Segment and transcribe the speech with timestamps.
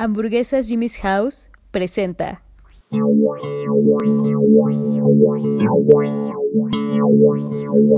[0.00, 2.44] Hamburguesas Jimmy's House presenta.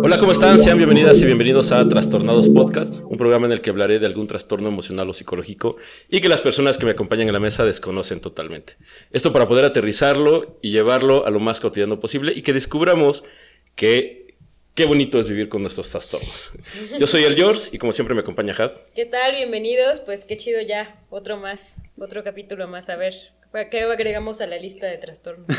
[0.03, 0.59] Hola, ¿cómo están?
[0.59, 4.27] Sean bienvenidas y bienvenidos a Trastornados Podcast, un programa en el que hablaré de algún
[4.27, 5.77] trastorno emocional o psicológico
[6.09, 8.79] y que las personas que me acompañan en la mesa desconocen totalmente.
[9.11, 13.25] Esto para poder aterrizarlo y llevarlo a lo más cotidiano posible y que descubramos
[13.75, 14.20] que
[14.81, 16.53] qué bonito es vivir con nuestros trastornos.
[16.99, 18.71] Yo soy el George y como siempre me acompaña Had.
[18.95, 19.33] ¿Qué tal?
[19.33, 20.01] Bienvenidos.
[20.01, 21.05] Pues qué chido ya.
[21.11, 22.89] Otro más, otro capítulo más.
[22.89, 23.13] A ver,
[23.71, 25.47] ¿qué agregamos a la lista de trastornos?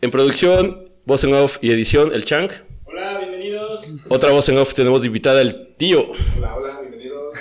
[0.00, 2.52] en producción, voz en off y edición, el Chang.
[2.84, 3.84] Hola, bienvenidos.
[4.08, 6.12] Otra voz en off tenemos de invitada el tío.
[6.36, 7.36] Hola, hola, bienvenidos.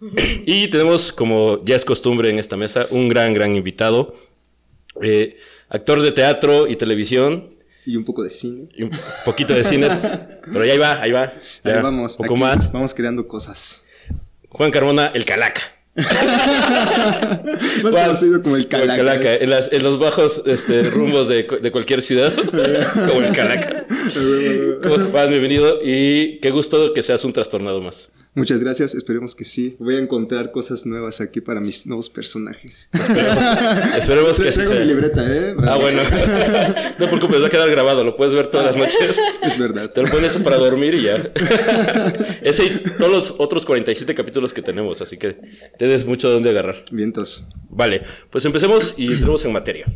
[0.46, 4.14] Y tenemos, como ya es costumbre en esta mesa, un gran, gran invitado.
[5.02, 5.38] Eh,
[5.70, 7.55] actor de teatro y televisión,
[7.86, 8.68] Y un poco de cine.
[8.74, 8.90] y un
[9.24, 9.88] poquito de cine,
[10.52, 11.32] pero ya ahí va, ahí va.
[11.64, 12.12] Ahí vamos.
[12.18, 12.72] Un poco aquí más.
[12.72, 13.84] Vamos creando cosas.
[14.50, 15.60] Juan Carmona, el Calaca.
[15.96, 18.96] Más Juan, conocido como el como el Calaca.
[18.96, 19.34] Calaca.
[19.36, 22.32] En, las- en los bajos este, rumbos de, de cualquier ciudad,
[23.08, 23.86] como el Calaca.
[24.82, 28.08] ¿Cómo- Juan, bienvenido y qué gusto que seas un trastornado más.
[28.36, 28.94] Muchas gracias.
[28.94, 29.76] Esperemos que sí.
[29.78, 32.90] Voy a encontrar cosas nuevas aquí para mis nuevos personajes.
[33.98, 34.80] Esperemos que Traigo sea.
[34.80, 35.56] mi libreta, ¿eh?
[35.66, 36.02] Ah, bueno.
[36.98, 39.18] No te preocupes, va a quedar grabado, lo puedes ver todas las noches.
[39.42, 39.90] Es verdad.
[39.90, 41.16] Te lo pones para dormir y ya.
[42.42, 45.38] Ese y todos los otros 47 capítulos que tenemos, así que
[45.78, 46.84] tienes mucho de dónde agarrar.
[46.92, 47.48] Vientos.
[47.70, 49.86] Vale, pues empecemos y entremos en materia.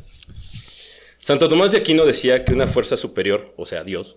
[1.18, 4.16] Santo Tomás de Aquino decía que una fuerza superior, o sea, Dios,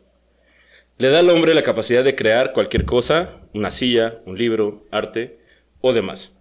[0.98, 5.40] le da al hombre la capacidad de crear cualquier cosa, una silla, un libro, arte
[5.82, 6.38] o demás.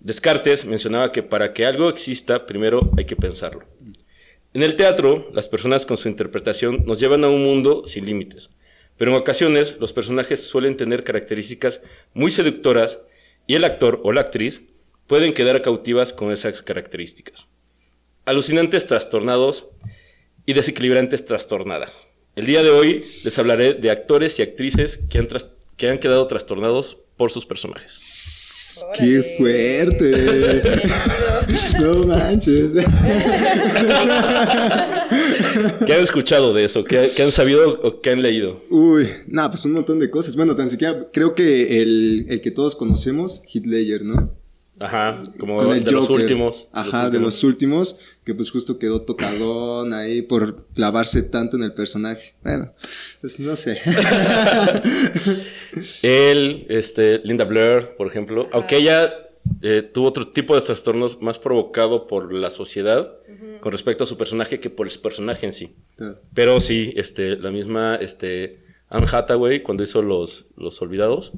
[0.00, 3.64] Descartes mencionaba que para que algo exista, primero hay que pensarlo.
[4.54, 8.50] En el teatro, las personas con su interpretación nos llevan a un mundo sin límites,
[8.96, 11.82] pero en ocasiones los personajes suelen tener características
[12.14, 13.02] muy seductoras
[13.46, 14.62] y el actor o la actriz
[15.06, 17.46] pueden quedar cautivas con esas características.
[18.24, 19.70] Alucinantes trastornados
[20.46, 22.06] y desequilibrantes trastornadas.
[22.36, 25.98] El día de hoy les hablaré de actores y actrices que han, tras- que han
[25.98, 28.84] quedado trastornados por sus personajes.
[28.98, 30.62] ¡Qué fuerte!
[31.80, 32.72] no manches.
[35.86, 36.84] ¿Qué han escuchado de eso?
[36.84, 38.62] ¿Qué, qué han sabido o qué han leído?
[38.68, 40.36] Uy, nada, pues un montón de cosas.
[40.36, 44.36] Bueno, tan siquiera creo que el, el que todos conocemos, Hitler, ¿no?
[44.78, 46.68] Ajá, como Con el de los últimos.
[46.72, 51.72] Ajá, de los últimos, que pues justo quedó tocadón ahí por clavarse tanto en el
[51.72, 52.34] personaje.
[52.42, 52.72] Bueno,
[53.20, 53.80] pues no sé.
[56.02, 59.14] Él, este, Linda Blair, por ejemplo, aunque ella
[59.62, 63.12] eh, tuvo otro tipo de trastornos más provocado por la sociedad
[63.60, 65.74] con respecto a su personaje que por el personaje en sí.
[65.96, 66.20] Claro.
[66.34, 71.32] Pero sí, este, la misma este, Anne Hathaway, cuando hizo Los, los Olvidados,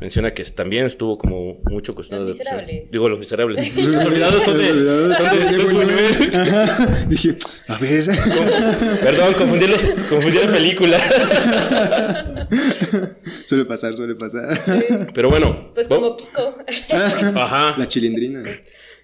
[0.00, 2.28] menciona que también estuvo como mucho cuestionado.
[2.28, 2.38] Los.
[2.38, 2.90] Miserables.
[2.90, 3.76] Digo, Los Miserables.
[3.94, 4.74] los Olvidados son de...
[4.74, 7.08] Los Olvidados.
[7.08, 7.36] Dije,
[7.68, 8.06] a ver.
[9.02, 10.98] Perdón, confundí, los, confundí la película.
[13.44, 14.58] suele pasar, suele pasar.
[15.14, 15.72] Pero bueno.
[15.74, 16.54] Pues vo- como Kiko.
[17.36, 17.74] Ajá.
[17.78, 18.44] La chilindrina.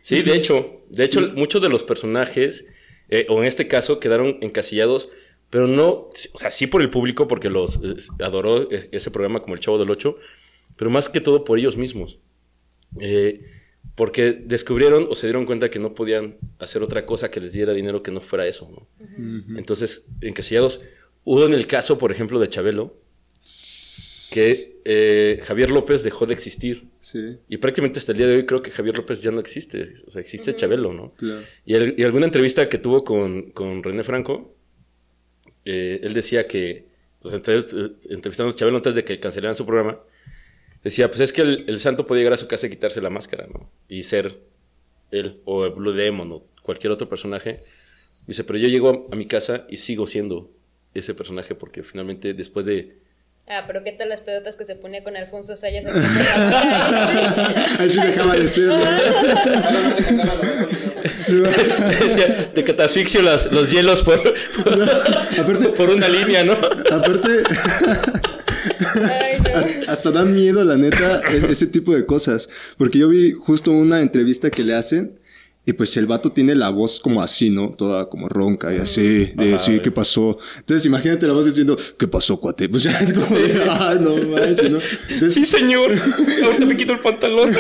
[0.01, 2.67] Sí, de hecho, de hecho, muchos de los personajes,
[3.09, 5.09] eh, o en este caso, quedaron encasillados,
[5.49, 9.41] pero no, o sea, sí por el público, porque los eh, adoró eh, ese programa
[9.41, 10.19] como El Chavo del Ocho,
[10.77, 12.19] pero más que todo por ellos mismos.
[13.01, 13.45] Eh,
[13.97, 17.73] porque descubrieron o se dieron cuenta que no podían hacer otra cosa que les diera
[17.73, 19.57] dinero que no fuera eso, ¿no?
[19.59, 20.81] Entonces, encasillados.
[21.25, 22.97] Hubo en el caso, por ejemplo, de Chabelo,
[24.33, 26.89] que eh, Javier López dejó de existir.
[27.01, 29.85] Sí, Y prácticamente hasta el día de hoy creo que Javier López ya no existe.
[30.07, 31.13] O sea, existe Chabelo, ¿no?
[31.17, 31.43] claro.
[31.65, 34.55] Y, el- y alguna entrevista que tuvo con, con René Franco,
[35.65, 36.87] eh, él decía que,
[37.21, 37.75] pues, entonces,
[38.09, 40.01] entrevistando a Chabelo antes de que cancelaran su programa,
[40.85, 43.11] decía, pues es que el, el santo podía llegar a su casa y quitarse la
[43.11, 43.69] máscara, ¿no?
[43.89, 44.39] Y ser
[45.11, 47.57] él, o el Blue Demon, o cualquier otro personaje.
[48.29, 50.51] Dice, pero yo llego a, a mi casa y sigo siendo
[50.95, 53.03] ese personaje, porque finalmente después de...
[53.47, 55.85] Ah, pero ¿qué tal las pedotas que se ponía con Alfonso Sayas?
[55.87, 55.99] Así
[58.07, 58.69] dejaba de ser.
[58.69, 58.79] ¿no?
[62.05, 64.19] decía, de que te asfixio las- los hielos por,
[65.39, 66.53] Aparte, por una línea, ¿no?
[66.55, 67.29] aparte,
[68.95, 69.93] Ay, no.
[69.93, 72.49] hasta da miedo, la neta, ese tipo de cosas.
[72.79, 75.19] Porque yo vi justo una entrevista que le hacen.
[75.67, 77.71] Y pues el vato tiene la voz como así, ¿no?
[77.71, 79.81] Toda como ronca y así, de Ajá, sí.
[79.81, 80.37] ¿qué pasó?
[80.59, 82.69] Entonces imagínate la voz diciendo, ¿qué pasó, cuate?
[82.69, 84.79] Pues ya es como, de, ah, no manches, ¿no?
[85.09, 85.93] Entonces, Sí, señor.
[86.45, 87.51] Ahorita me quito el pantalón.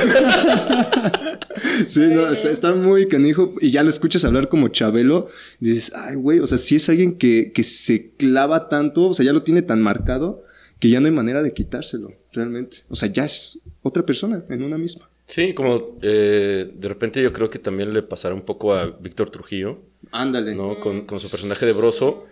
[1.87, 3.55] Sí, no, está, está muy canijo.
[3.61, 5.29] Y ya lo escuchas hablar como Chabelo.
[5.61, 9.15] Y dices, ay, güey, o sea, si es alguien que, que se clava tanto, o
[9.15, 10.45] sea, ya lo tiene tan marcado
[10.79, 12.79] que ya no hay manera de quitárselo, realmente.
[12.89, 15.09] O sea, ya es otra persona en una misma.
[15.27, 19.31] Sí, como eh, de repente yo creo que también le pasará un poco a Víctor
[19.31, 19.79] Trujillo,
[20.13, 20.55] Ándale.
[20.55, 20.79] ¿no?
[20.81, 22.27] Con, con su personaje de Broso,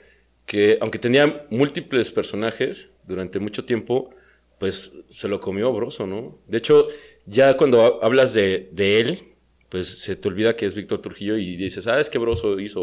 [0.47, 4.11] que aunque tenía múltiples personajes durante mucho tiempo,
[4.59, 6.39] pues se lo comió Broso, ¿no?
[6.47, 6.87] De hecho,
[7.27, 9.29] ya cuando ha- hablas de, de él,
[9.71, 12.83] pues se te olvida que es Víctor Trujillo y dices, ah, es que Broso hizo...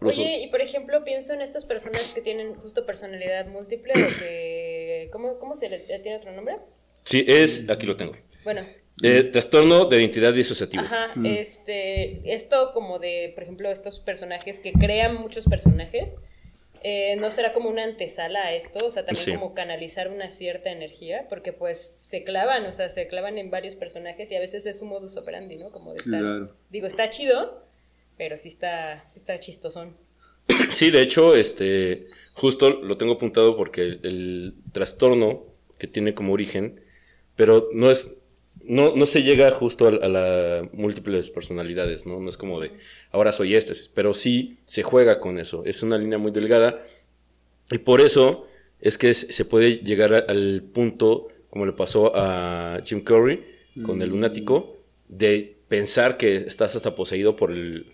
[0.00, 0.20] Broso.
[0.22, 5.08] Oye, y por ejemplo, pienso en estas personas que tienen justo personalidad múltiple o que...
[5.12, 6.56] ¿Cómo, cómo se le tiene otro nombre?
[7.04, 8.16] Sí, es, aquí lo tengo.
[8.42, 8.62] Bueno,
[9.02, 10.82] Eh, trastorno de identidad disociativo.
[10.82, 16.16] Ajá, este, esto como de, por ejemplo, estos personajes que crean muchos personajes,
[16.82, 18.86] eh, ¿no será como una antesala a esto?
[18.86, 19.32] O sea, también Sí.
[19.34, 23.74] como canalizar una cierta energía, porque pues se clavan, o sea, se clavan en varios
[23.74, 25.70] personajes y a veces es un modus operandi, ¿no?
[25.70, 26.54] Como de estar, Claro.
[26.70, 27.64] digo, está chido,
[28.16, 29.96] pero sí está, sí está chistosón.
[30.72, 32.02] Sí, de hecho, este,
[32.34, 35.44] justo lo tengo apuntado porque el, el trastorno
[35.78, 36.82] que tiene como origen,
[37.36, 38.16] pero no es,
[38.76, 42.20] no, no se llega justo a, a la múltiples personalidades, ¿no?
[42.20, 42.70] No es como de,
[43.10, 45.64] ahora soy este, pero sí se juega con eso.
[45.64, 46.80] Es una línea muy delgada
[47.70, 48.46] y por eso
[48.80, 53.36] es que se se puede llegar a- al punto, como le pasó a Jim Curry
[53.86, 54.76] con el lunático,
[55.08, 57.86] de pensar que estás hasta poseído por el,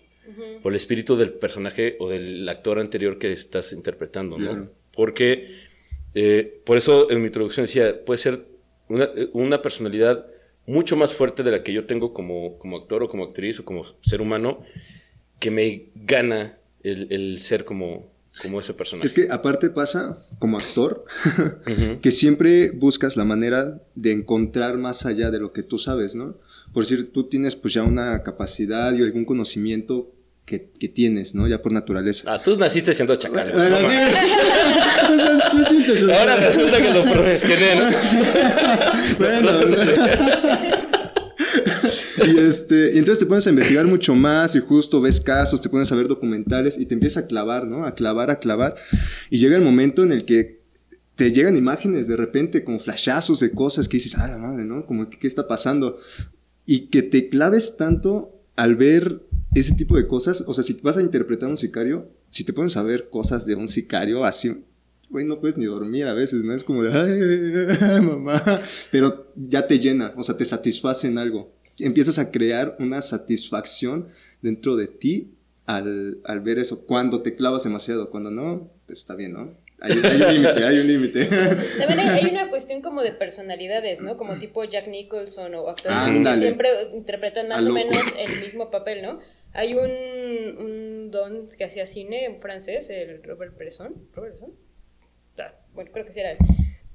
[0.61, 4.45] por el espíritu del personaje o del actor anterior que estás interpretando, ¿no?
[4.51, 4.71] Claro.
[4.93, 5.27] Porque,
[6.15, 8.45] eh, por eso en mi introducción decía, puede ser
[8.89, 10.25] una, una personalidad
[10.67, 13.65] mucho más fuerte de la que yo tengo como, como actor o como actriz o
[13.65, 14.59] como ser humano,
[15.39, 18.11] que me gana el, el ser como,
[18.41, 19.07] como ese personaje.
[19.07, 21.05] Es que aparte pasa, como actor,
[22.01, 26.37] que siempre buscas la manera de encontrar más allá de lo que tú sabes, ¿no?
[26.73, 30.11] Por decir, tú tienes pues ya una capacidad y algún conocimiento
[30.47, 31.45] que, que tienes, ¿no?
[31.45, 32.33] Ya por naturaleza.
[32.33, 33.51] Ah, tú naciste siendo chacal.
[33.51, 35.83] Bueno, No sí.
[35.85, 36.13] Pues, no.
[36.13, 37.83] Ahora resulta que lo profesioné, ¿no?
[39.19, 39.51] Bueno.
[42.27, 45.67] y este, y entonces te pones a investigar mucho más y justo ves casos, te
[45.67, 47.85] pones a ver documentales y te empiezas a clavar, ¿no?
[47.85, 48.75] A clavar, a clavar.
[49.29, 50.61] Y llega el momento en el que
[51.15, 54.85] te llegan imágenes de repente, como flashazos de cosas que dices, ah, la madre, ¿no?
[54.85, 55.99] Como, ¿qué, qué está pasando?
[56.65, 60.97] Y que te claves tanto al ver ese tipo de cosas, o sea, si vas
[60.97, 64.63] a interpretar a un sicario, si te pones a ver cosas de un sicario así,
[65.09, 66.53] güey, no puedes ni dormir a veces, ¿no?
[66.53, 68.61] Es como de, ay, mamá,
[68.91, 71.51] pero ya te llena, o sea, te satisface en algo.
[71.79, 74.07] Empiezas a crear una satisfacción
[74.41, 75.31] dentro de ti
[75.65, 79.53] al, al ver eso, cuando te clavas demasiado, cuando no, pues está bien, ¿no?
[79.79, 81.25] Hay, hay un límite, hay un límite.
[81.77, 84.17] También hay, hay una cuestión como de personalidades, ¿no?
[84.17, 86.37] Como tipo Jack Nicholson o actores así que Ándale.
[86.37, 89.19] siempre interpretan más A o menos el mismo papel, ¿no?
[89.53, 89.91] Hay un,
[90.57, 93.93] un don que hacía cine en francés, el Robert Bresson.
[94.13, 94.55] ¿Robert Bresson?
[95.37, 96.37] Ah, bueno, creo que sí era él.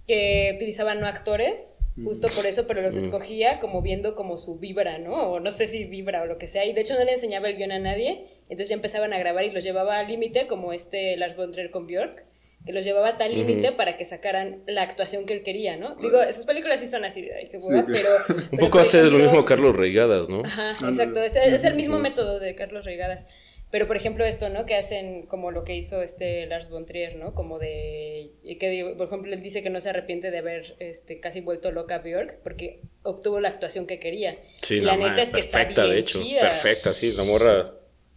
[0.06, 4.98] Que utilizaba no actores, justo por eso, pero los escogía como viendo como su vibra,
[4.98, 5.14] ¿no?
[5.30, 6.64] O no sé si vibra o lo que sea.
[6.64, 8.26] Y de hecho no le enseñaba el guion a nadie.
[8.44, 11.70] Entonces ya empezaban a grabar y los llevaba al límite, como este Lars von Trier
[11.70, 12.24] con Björk
[12.64, 15.96] que los llevaba a tal límite para que sacaran la actuación que él quería, ¿no?
[15.96, 18.10] Digo, sus películas sí son así de, ay, qué hueva, Sí, pero...
[18.28, 20.42] Un pero, poco por hace lo ejemplo- mismo Carlos Reigadas, ¿no?
[20.44, 23.26] Ajá, exacto, es, es el mismo método de Carlos Reigadas.
[23.72, 24.66] Pero, por ejemplo, esto, ¿no?
[24.66, 27.32] Que hacen como lo que hizo este Lars von Trier, ¿no?
[27.34, 28.32] Como de...
[28.60, 31.94] Que, por ejemplo, él dice que no se arrepiente de haber este, casi vuelto loca
[31.94, 34.36] a Björk porque obtuvo la actuación que quería.
[34.62, 36.22] Sí, y la no, neta man, es que perfecta, está bien de hecho.
[36.22, 36.40] chida.
[36.42, 37.72] Perfecta, sí, la morra.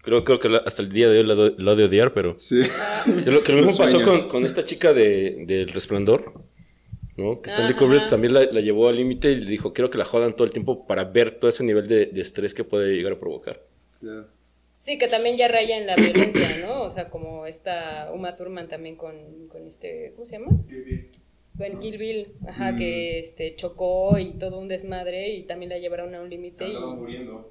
[0.05, 2.37] Creo, creo que la- hasta el día de hoy la, do- la de odiar, pero.
[2.37, 2.61] Sí.
[3.23, 6.33] Que lo, que lo mismo Lo pasó con, con esta chica de, del Resplandor,
[7.17, 7.41] ¿no?
[7.41, 7.79] Que Stanley Ajá.
[7.79, 10.45] Kubrick también la, la llevó al límite y le dijo: Quiero que la jodan todo
[10.45, 13.61] el tiempo para ver todo ese nivel de, de estrés que puede llegar a provocar.
[14.77, 16.83] Sí, que también ya raya en la violencia, ¿no?
[16.83, 20.51] O sea, como esta Uma Thurman también con, con este, ¿cómo se llama?
[21.57, 22.75] Con Kill Bill, ajá, Mm.
[22.75, 26.73] que este chocó y todo un desmadre y también la llevaron a un límite y,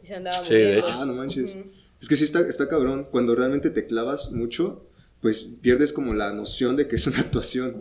[0.02, 0.86] y se andaba Sí, de muriendo.
[0.86, 0.96] hecho.
[1.00, 1.56] Ah, no manches.
[2.04, 3.06] Es que sí está, está cabrón.
[3.10, 4.84] Cuando realmente te clavas mucho,
[5.22, 7.76] pues pierdes como la noción de que es una actuación.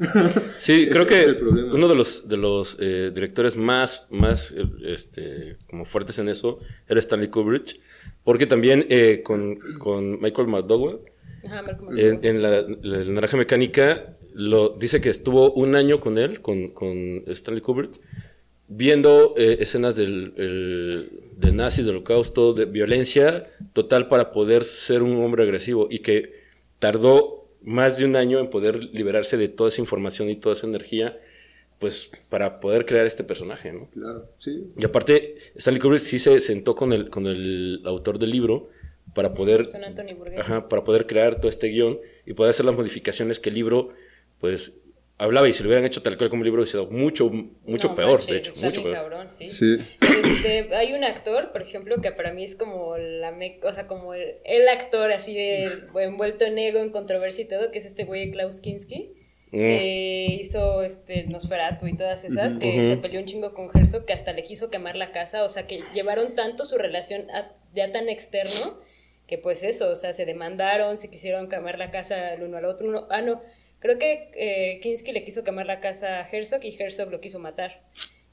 [0.59, 1.73] Sí, creo que es el problema.
[1.73, 7.01] uno de los, de los eh, directores más, más este, como fuertes en eso era
[7.01, 7.81] Stanley Kubrick,
[8.23, 10.99] porque también eh, con, con Michael McDowell,
[11.45, 11.65] Ajá,
[11.97, 17.23] en, la, la Naranja Mecánica, lo, dice que estuvo un año con él, con, con
[17.27, 17.99] Stanley Kubrick,
[18.69, 23.39] viendo eh, escenas del, el- de nazis, del holocausto, de violencia
[23.73, 26.43] total para poder ser un hombre agresivo y que
[26.79, 30.67] tardó más de un año en poder liberarse de toda esa información y toda esa
[30.67, 31.17] energía,
[31.79, 33.89] pues para poder crear este personaje, ¿no?
[33.89, 34.61] claro, sí.
[34.77, 38.69] Y aparte, Stanley Kubrick sí se sentó con el, con el autor del libro
[39.13, 40.39] para poder Con Anthony Burgess.
[40.39, 43.89] Ajá, para poder crear todo este guion y poder hacer las modificaciones que el libro,
[44.39, 44.81] pues,
[45.17, 47.29] hablaba y si lo hubieran hecho tal cual como libro, hubiera sido mucho,
[47.65, 49.09] mucho No peor, manches, de hecho, está mucho bien peor.
[49.09, 49.49] cabrón, sí.
[49.49, 49.77] Sí.
[50.01, 53.87] Este, hay un actor, por ejemplo, que para mí es como la me- o sea,
[53.87, 57.85] como el, el actor así de envuelto en ego, en controversia y todo, que es
[57.85, 59.13] este güey Klaus Kinski,
[59.55, 59.65] Mm.
[59.67, 64.11] que hizo este Nosferatu y todas esas, que se peleó un chingo con Herzog, que
[64.13, 67.91] hasta le quiso quemar la casa, o sea, que llevaron tanto su relación a- ya
[67.91, 68.79] tan externo,
[69.27, 72.65] que pues eso, o sea, se demandaron, se quisieron quemar la casa el uno al
[72.65, 73.43] otro, uno, ah, no,
[73.83, 77.37] creo que eh, Kinski le quiso quemar la casa a Herzog y Herzog lo quiso
[77.39, 77.83] matar.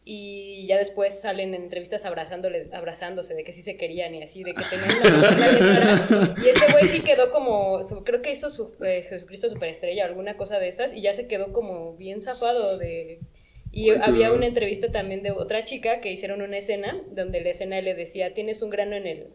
[0.05, 4.45] Y ya después salen en entrevistas abrazándole, abrazándose de que sí se querían y así,
[4.45, 6.37] de que tenían una.
[6.45, 10.37] Y este güey sí quedó como, creo que hizo su, eh, Jesucristo Superestrella o alguna
[10.37, 13.19] cosa de esas, y ya se quedó como bien zafado de...
[13.73, 17.81] Y había una entrevista también de otra chica que hicieron una escena donde la escena
[17.81, 19.27] le decía, tienes un grano en el,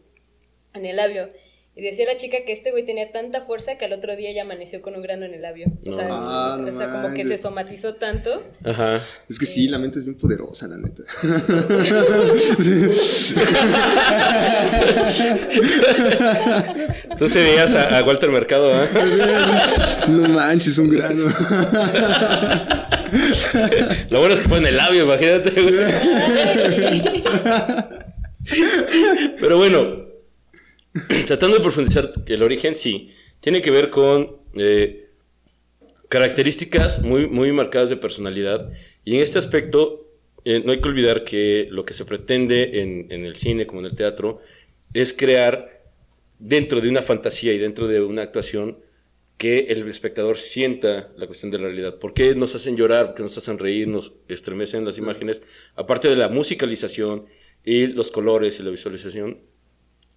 [0.74, 1.30] en el labio.
[1.78, 4.44] Y decía la chica que este güey tenía tanta fuerza que al otro día ya
[4.44, 5.66] amaneció con un grano en el labio.
[5.86, 8.42] O sea, Ah, no o sea como que se somatizó tanto.
[8.64, 8.96] Ajá.
[8.96, 11.04] Es que sí, la mente es bien poderosa, la neta.
[17.10, 18.88] Entonces veías a, a Walter Mercado, ¿ah?
[20.10, 21.26] No manches, un grano.
[24.10, 25.76] Lo bueno es que fue en el labio, imagínate, güey.
[29.40, 30.05] Pero bueno,
[31.28, 33.12] tratando de profundizar el origen, sí,
[33.42, 35.10] tiene que ver con eh,
[36.10, 38.72] características muy, muy marcadas de personalidad.
[39.04, 40.10] Y en este aspecto,
[40.46, 43.82] eh, no hay que olvidar que lo que se pretende en, en el cine como
[43.82, 44.42] en el teatro
[44.94, 45.84] es crear
[46.40, 48.78] dentro de una fantasía y dentro de una actuación
[49.38, 52.00] que el espectador sienta la cuestión de la realidad.
[52.00, 53.08] ¿Por qué nos hacen llorar?
[53.08, 53.88] ¿Por qué nos hacen reír?
[53.88, 55.42] ¿Nos estremecen las imágenes?
[55.76, 57.26] Aparte de la musicalización
[57.66, 59.40] y los colores y la visualización,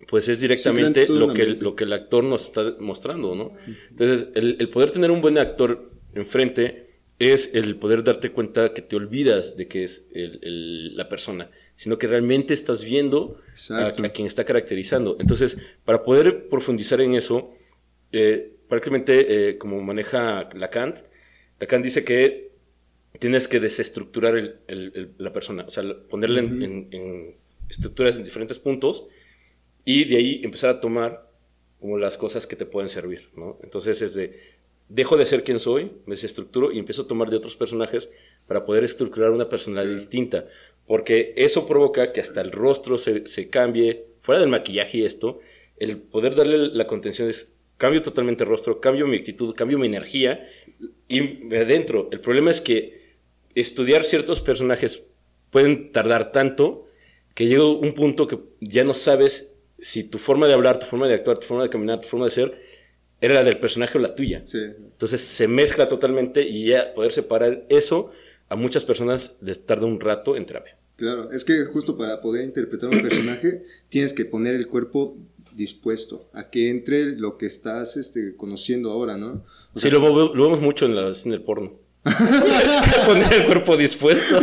[0.07, 1.63] pues es directamente Sí, lo que, mente.
[1.63, 3.53] lo que el actor nos está mostrando, ¿no?
[3.91, 6.87] Entonces, el, el poder tener un buen actor enfrente
[7.19, 11.51] es el poder darte cuenta que te olvidas de que es el- el- la persona,
[11.75, 13.41] sino que realmente estás viendo
[13.71, 15.17] a, quien está caracterizando.
[15.19, 17.53] Entonces, para poder profundizar en eso,
[18.13, 20.95] eh, prácticamente eh, como maneja Lacan,
[21.59, 22.53] Lacan dice que
[23.19, 27.35] tienes que desestructurar el- el- el- la persona, o sea, ponerla en, en- en
[27.69, 29.07] estructuras en diferentes puntos
[29.91, 31.31] y de ahí empezar a tomar
[31.81, 33.59] como las cosas que te pueden servir, ¿no?
[33.63, 34.39] Entonces es de,
[34.91, 38.13] dejo de ser quien soy, me desestructuro y empiezo a tomar de otros personajes
[38.47, 40.47] para poder estructurar una personalidad distinta,
[40.87, 45.41] porque eso provoca que hasta el rostro se, se cambie, fuera del maquillaje y esto,
[45.79, 49.87] el poder darle la contención es, cambio totalmente el rostro, cambio mi actitud, cambio mi
[49.87, 50.47] energía
[51.09, 52.11] y me adentro.
[52.13, 53.15] El problema es que
[53.55, 55.07] estudiar ciertos personajes
[55.51, 56.89] pueden tardar tanto
[57.35, 59.48] que llega un punto que ya no sabes
[59.79, 62.27] si tu forma de hablar, tu forma de actuar, tu forma de caminar, tu forma
[62.27, 62.63] de ser
[63.21, 64.43] era la del personaje o la tuya.
[64.45, 64.59] Sí.
[64.59, 68.11] Entonces se mezcla totalmente y ya poder separar eso
[68.49, 70.77] a muchas personas les tarda un rato en terapia.
[70.97, 75.17] Claro, es que justo para poder interpretar un personaje tienes que poner el cuerpo
[75.55, 79.45] dispuesto a que entre lo que estás este, conociendo ahora, ¿no?
[79.75, 81.73] O Sí, sea, lo, lo vemos mucho en, la, en el porno.
[83.07, 84.39] Poner el cuerpo dispuesto.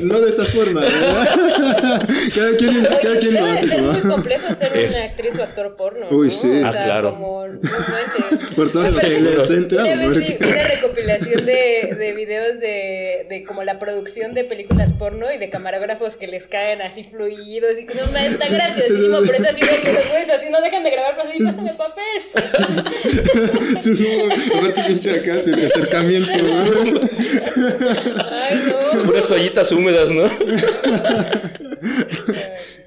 [0.00, 1.53] no de esa forma, ¿verdad?
[2.34, 3.92] cada quien, cada Oye, quien lo debe de hace, ser ¿no?
[3.92, 6.06] muy complejo ser Es- una actriz o actor porno.
[6.10, 6.32] Uy, ¿no?
[6.32, 6.62] sí.
[6.62, 7.10] O Ah, sea, claro.
[7.12, 7.46] como.
[7.46, 8.43] No manches.
[8.54, 12.60] Por todo lo Aparte, que les entra, Una vez vi una recopilación de, de videos
[12.60, 17.04] de, de como la producción de películas porno y de camarógrafos que les caen así
[17.04, 20.60] fluidos y no, ma, está graciosísimo, pero es así de que los güeyes así no
[20.60, 22.04] dejan de grabar, pero así, pásame papel.
[23.80, 27.00] Sí, no, aparte pinche acá ese acercamiento, ¿no?
[28.30, 29.10] Ay, no.
[29.10, 30.28] Unas toallitas húmedas, ¿no?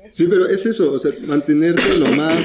[0.10, 2.44] Sí, pero es eso, o sea, mantenerte lo más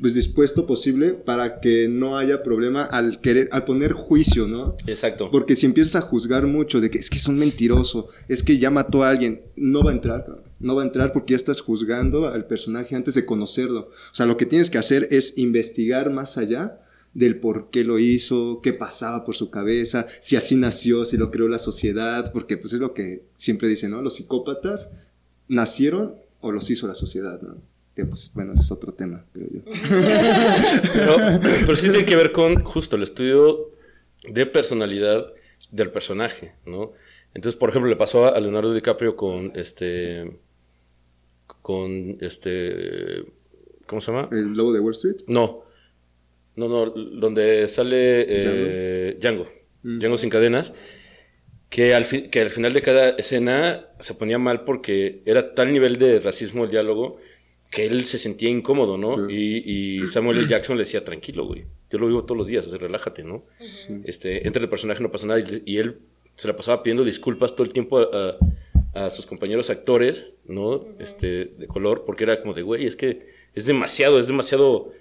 [0.00, 4.76] pues dispuesto posible para que no haya problema al querer, al poner juicio, ¿no?
[4.86, 5.30] Exacto.
[5.30, 8.58] Porque si empiezas a juzgar mucho de que es que es un mentiroso, es que
[8.58, 10.44] ya mató a alguien, no va a entrar, cabrón.
[10.60, 13.90] no va a entrar porque ya estás juzgando al personaje antes de conocerlo.
[13.90, 16.80] O sea, lo que tienes que hacer es investigar más allá
[17.14, 21.30] del por qué lo hizo, qué pasaba por su cabeza, si así nació, si lo
[21.30, 24.02] creó la sociedad, porque pues es lo que siempre dicen, ¿no?
[24.02, 24.90] Los psicópatas
[25.46, 27.56] nacieron o los hizo la sociedad, ¿no?
[27.94, 29.60] Que pues, bueno, ese es otro tema, creo yo.
[30.94, 31.16] Pero,
[31.60, 33.70] pero sí tiene que ver con justo el estudio
[34.28, 35.32] de personalidad
[35.70, 36.92] del personaje, ¿no?
[37.34, 40.38] Entonces, por ejemplo, le pasó a Leonardo DiCaprio con este.
[41.62, 43.24] con este.
[43.86, 44.28] ¿Cómo se llama?
[44.30, 45.16] El lobo de Wall Street.
[45.26, 45.64] No.
[46.56, 49.48] No, no, donde sale eh, Django.
[49.82, 49.98] Mm.
[49.98, 50.72] Django sin cadenas.
[51.68, 55.98] Que al, que al final de cada escena se ponía mal porque era tal nivel
[55.98, 57.18] de racismo el diálogo
[57.74, 59.28] que él se sentía incómodo, ¿no?
[59.30, 59.62] Y,
[60.02, 60.48] y Samuel L.
[60.48, 61.64] Jackson le decía, tranquilo, güey.
[61.90, 63.44] yo lo vivo todos los días, o sea, relájate, ¿no?
[64.04, 65.98] Este, entra el personaje, no pasa nada, y, y él
[66.36, 68.36] se la pasaba pidiendo disculpas todo el tiempo a, a-
[69.06, 70.84] a sus compañeros actores, ¿no?
[71.00, 74.92] Este, de color, porque era como de, güey, es que es demasiado, es demasiado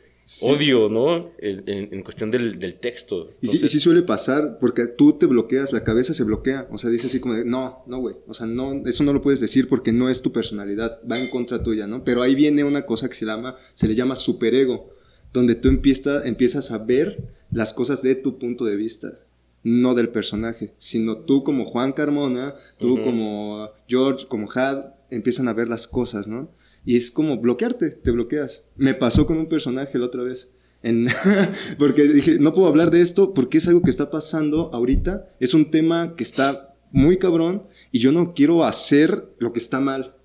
[0.41, 1.31] odio, ¿no?
[1.37, 3.29] En, en- cuestión del, del texto.
[3.41, 6.67] Y sí, y Entonces, sí suele pasar, porque tú te bloqueas, la cabeza se bloquea.
[6.71, 8.15] O sea, dices así como de, no, no, güey.
[8.27, 11.29] O sea, no, eso no lo puedes decir porque no es tu personalidad, va en
[11.29, 12.03] contra tuya, ¿no?
[12.03, 14.93] Pero ahí viene una cosa que se llama, se le llama superego,
[15.33, 19.19] donde tú empieza, empiezas a ver las cosas de tu punto de vista,
[19.63, 23.03] no del personaje, sino tú como Juan Carmona, tú Ujú.
[23.03, 26.49] como George, como Had, empiezan a ver las cosas, ¿no?
[26.85, 28.65] Y es como bloquearte, te bloqueas.
[28.75, 30.49] Me pasó con un personaje la otra vez.
[30.81, 31.07] En-
[31.77, 35.29] porque dije, no puedo hablar de esto porque es algo que está pasando ahorita.
[35.39, 39.79] Es un tema que está muy cabrón y yo no quiero hacer lo que está
[39.79, 40.15] mal.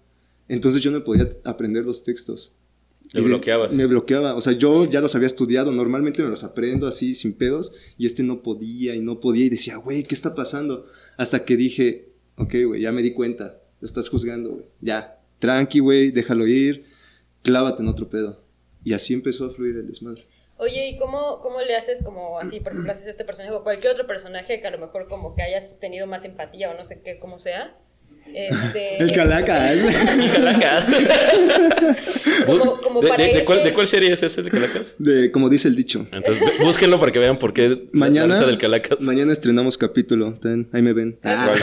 [0.49, 2.53] Entonces yo no podía aprender los textos.
[3.13, 3.73] Te bloqueabas.
[3.73, 4.35] Me bloqueaba.
[4.35, 5.73] O sea, yo ya los había estudiado.
[5.73, 7.73] Normalmente me los aprendo así, sin pedos.
[7.97, 9.47] Y este no podía y no podía.
[9.47, 10.87] Y decía, güey, ¿qué está pasando?
[11.17, 13.61] Hasta que dije, ok, güey, ya me di cuenta.
[13.81, 14.65] Lo estás juzgando, güey.
[14.81, 15.18] Ya.
[15.39, 16.85] Tranqui, güey, déjalo ir.
[17.43, 18.43] Clávate en otro pedo.
[18.85, 20.25] Y así empezó a fluir el desmadre.
[20.57, 23.93] Oye, ¿y cómo, cómo le haces como así, por ejemplo, haces este personaje o cualquier
[23.93, 27.01] otro personaje que a lo mejor como que hayas tenido más empatía o no sé
[27.05, 27.77] qué, cómo sea?
[28.35, 29.77] Este, El Calacas.
[30.35, 30.87] Calacas.
[32.47, 34.95] Como- como ¿De, para de- de irte- cuál, de cuál serie es ese de Calacas?
[34.99, 36.07] De, como dice el dicho.
[36.13, 39.01] Entonces, bú- búsquenlo para que vean por qué Mañana, del Calacas.
[39.01, 40.35] mañana estrenamos capítulo.
[40.35, 41.19] Ten, ahí me ven.
[41.23, 41.55] Ah,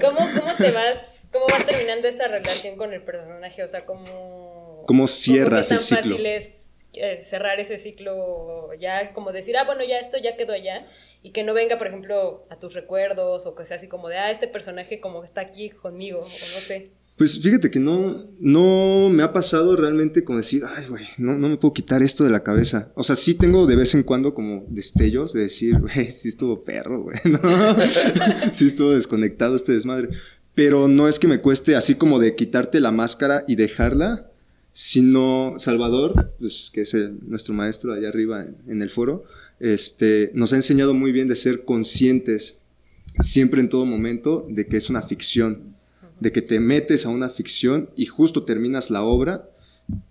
[0.00, 3.62] ¿Cómo, ¿Cómo te vas, cómo vas terminando esta relación con el personaje?
[3.62, 4.84] O sea, ¿cómo...
[4.86, 6.02] ¿Cómo cierras el tan ciclo?
[6.02, 10.52] fácil es eh, cerrar ese ciclo ya, como decir, ah, bueno, ya esto ya quedó
[10.52, 10.86] allá,
[11.22, 14.18] y que no venga, por ejemplo, a tus recuerdos, o que sea así como de,
[14.18, 16.90] ah, este personaje como está aquí conmigo, o no sé.
[17.16, 21.48] Pues fíjate que no, no me ha pasado realmente como decir, ay, güey, no, no
[21.48, 22.90] me puedo quitar esto de la cabeza.
[22.94, 26.64] O sea, sí tengo de vez en cuando como destellos de decir, güey, sí estuvo
[26.64, 27.38] perro, güey, ¿no?
[28.52, 30.08] sí estuvo desconectado este desmadre.
[30.54, 34.30] Pero no es que me cueste así como de quitarte la máscara y dejarla,
[34.72, 39.24] sino Salvador, pues, que es el- nuestro maestro allá arriba en, el foro,
[39.60, 42.58] este, nos ha enseñado muy bien de ser conscientes
[43.22, 45.74] siempre en todo momento de que es una ficción,
[46.20, 49.48] de que te metes a una ficción y justo terminas la obra,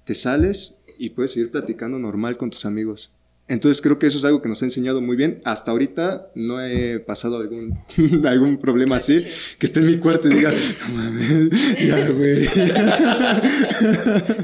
[0.06, 3.12] te sales y puedes seguir platicando normal con tus amigos.
[3.52, 5.42] Entonces creo que eso es algo que nos ha enseñado muy bien.
[5.44, 7.78] Hasta ahorita no he pasado algún,
[8.26, 9.18] algún problema así,
[9.60, 10.54] que esté en mi cuarto y diga,
[10.88, 12.48] no mames, ya, güey.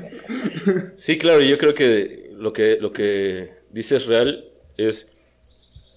[0.96, 4.46] Sí, claro, yo creo que lo que, lo que dices real
[4.78, 5.12] es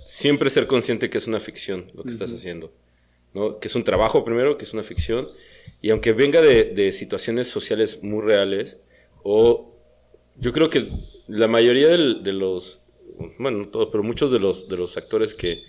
[0.05, 2.73] siempre ser consciente que es una ficción lo que estás haciendo.
[3.35, 3.59] ¿no?
[3.59, 5.29] Que es un trabajo primero, que es una ficción.
[5.83, 8.79] Y aunque venga de, de situaciones sociales muy reales,
[9.23, 9.75] o
[10.37, 10.83] yo creo que
[11.29, 12.87] la mayoría del- de los,
[13.39, 15.63] bueno, no todos, pero muchos de los, de los actores que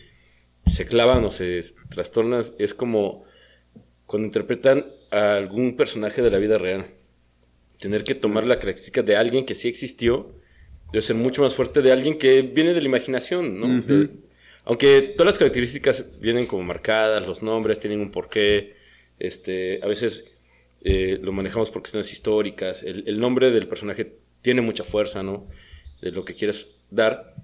[0.66, 1.60] se clavan o se
[1.90, 3.26] trastornan es como
[4.06, 6.86] cuando interpretan a algún personaje de la vida real
[7.80, 10.34] tener que tomar la característica de alguien que sí existió
[10.92, 13.68] debe ser mucho más fuerte de alguien que viene de la imaginación, ¿no?
[13.68, 14.10] De-
[14.66, 18.76] aunque todas las características vienen como marcadas, los nombres tienen un porqué,
[19.18, 20.26] este, a veces
[20.84, 25.48] eh, lo manejamos por cuestiones históricas, el, el nombre del personaje tiene mucha fuerza, ¿no?
[26.02, 27.36] De lo que quieres dar,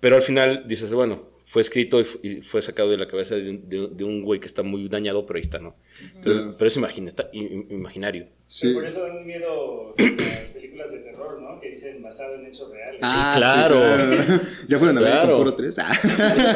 [0.00, 3.34] pero al final dices, bueno, fue escrito y, fu- y fue sacado de la cabeza
[3.36, 5.74] de, un- de de un güey que está muy dañado, pero ahí está, ¿no?
[6.22, 8.26] Pero, pero es imaginata- i- imaginario.
[8.46, 8.66] Sí.
[8.68, 11.58] Pero por eso dan miedo las películas de terror, ¿no?
[11.60, 13.00] Que dicen basado en hechos reales.
[13.02, 13.78] Ah, claro.
[14.68, 15.28] ¿Ya fueron a ver Claro.
[15.36, 15.78] Conjuro 3?
[15.80, 15.92] Ah.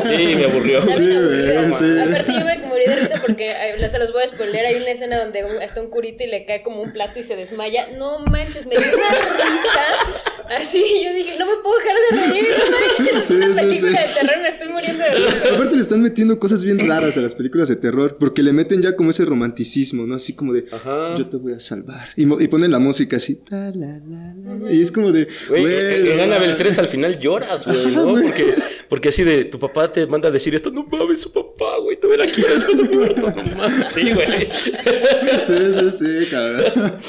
[0.05, 0.83] Sí, me aburrió.
[0.83, 1.99] Sí, me sí.
[2.09, 4.65] Aparte yo me morí de risa porque eh, se los voy a spoiler.
[4.67, 7.23] Hay una escena donde un- está un curita y le cae como un plato y
[7.23, 7.89] se desmaya.
[7.99, 10.55] No manches, me dio una risa.
[10.57, 12.45] Así yo dije, no me puedo dejar de reír.
[12.59, 14.09] No manches, es Sí, una sí, película sí.
[14.09, 15.51] de terror, me estoy muriendo de.
[15.55, 18.83] Aparte le están metiendo cosas bien raras a las películas de terror, porque le meten
[18.83, 20.14] ya como ese romanticismo, ¿no?
[20.14, 21.14] Así como de, Ajá.
[21.16, 22.09] yo te voy a salvar.
[22.16, 25.64] Y, ponen la música así, ta, la, la, la, la, y es como de, Güey,
[25.64, 26.57] en- Annabelle mames.
[26.57, 28.12] 3 al final lloras, güey, ¿no?
[28.14, 28.55] Porque,
[28.88, 31.99] porque así de, tu papá te manda a decir esto, no mames, su papá, güey,
[31.99, 34.49] te la aquí de muerto, no mames, sí, güey.
[34.53, 36.64] Sí, sí, sí, cabrón.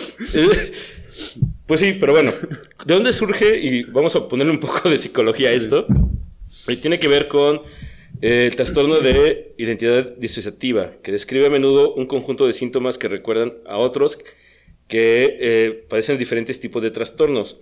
[1.66, 2.34] Pues sí, pero bueno,
[2.86, 3.58] ¿de dónde surge?
[3.60, 5.86] Y vamos a ponerle un poco de psicología a esto.
[6.68, 7.60] Y tiene que ver con
[8.22, 13.08] eh, el trastorno de identidad disociativa, que describe a menudo un conjunto de síntomas que
[13.08, 14.20] recuerdan a otros
[14.88, 17.60] que eh, padecen diferentes tipos de trastornos.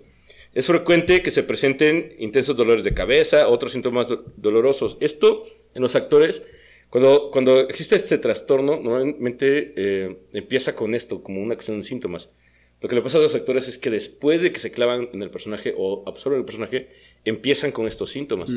[0.54, 4.98] Es frecuente que se presenten intensos dolores de cabeza, otros síntomas do- dolorosos.
[5.00, 6.46] Esto en los actores,
[6.90, 12.34] cuando, cuando existe este trastorno, normalmente eh, empieza con esto, como una cuestión de síntomas.
[12.82, 15.22] Lo que le pasa a los actores es que después de que se clavan en
[15.22, 16.88] el personaje o absorben el personaje,
[17.24, 18.50] empiezan con estos síntomas.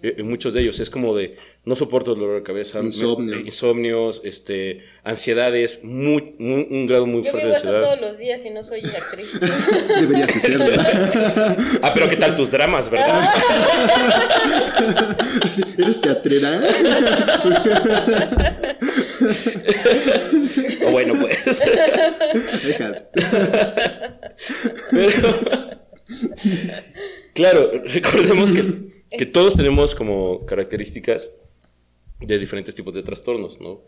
[0.00, 2.86] Eh, eh, muchos de ellos es como de no soporto el dolor de cabeza, me-
[2.86, 3.34] Insomnio.
[3.34, 7.96] eh, insomnios, este, ansiedades, muy, muy- un grado muy Yo fuerte vivo de eso ansiedad.
[7.96, 9.40] todos los días y no soy actriz.
[10.00, 11.58] Deberías ¿verdad?
[11.82, 13.28] Ah, pero ¿qué tal tus dramas, verdad?
[15.78, 16.60] ¿Eres teatrera?
[20.86, 21.44] O bueno, pues.
[22.64, 23.02] Deja.
[24.92, 25.38] Pero,
[27.50, 28.64] claro, recordemos que,
[29.18, 31.30] que todos tenemos como características
[32.20, 33.82] de diferentes tipos de trastornos, ¿no?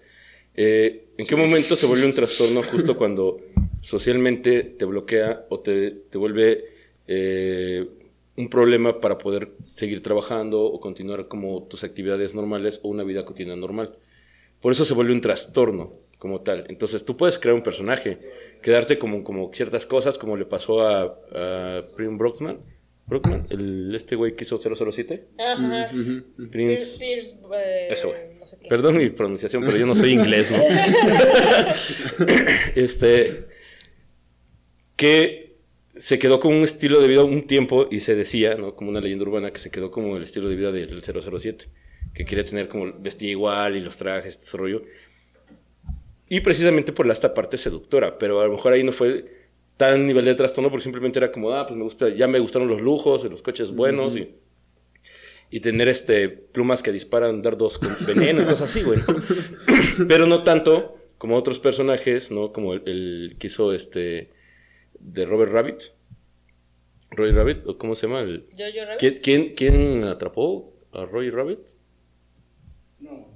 [0.54, 3.40] Eh, ¿En qué momento se vuelve un trastorno justo cuando
[3.80, 6.64] socialmente te bloquea o te, te vuelve
[7.06, 7.88] eh,
[8.36, 13.24] un problema para poder seguir trabajando o continuar como tus actividades normales o una vida
[13.24, 13.96] cotidiana normal?
[14.60, 16.66] Por eso se vuelve un trastorno como tal.
[16.68, 18.18] Entonces tú puedes crear un personaje,
[18.60, 22.58] quedarte como, como ciertas cosas, como le pasó a, a Prim Broxman,
[23.10, 25.26] Brockman, el, este güey que hizo 007.
[25.38, 25.90] Ajá.
[26.50, 26.98] Prince.
[26.98, 28.18] Pierce, eh, Ese güey.
[28.38, 28.68] no sé qué.
[28.68, 30.58] Perdón mi pronunciación, pero yo no soy inglés, ¿no?
[32.76, 33.46] este.
[34.96, 35.56] Que
[35.96, 38.74] se quedó con un estilo de vida un tiempo y se decía, ¿no?
[38.74, 41.66] Como una leyenda urbana, que se quedó como el estilo de vida del 007.
[42.14, 44.82] Que quería tener como vestir igual y los trajes, este rollo.
[46.28, 49.39] Y precisamente por la- esta parte seductora, pero a lo mejor ahí no fue
[49.80, 52.68] tan nivel de trastorno porque simplemente era como, ah, pues me gusta, ya me gustaron
[52.68, 54.34] los lujos, los coches buenos y
[55.50, 58.98] y tener este plumas que disparan dardos con veneno y cosas así, güey.
[58.98, 59.16] ¿no?
[60.06, 62.52] Pero no tanto como otros personajes, ¿no?
[62.52, 64.30] Como el, el que hizo este
[64.98, 65.82] de Robert Rabbit.
[67.12, 68.20] Roy Rabbit, o cómo se llama?
[68.20, 68.98] El, Rabbit.
[68.98, 71.60] ¿quién, quién, quién atrapó a Roy Rabbit?
[73.00, 73.26] No.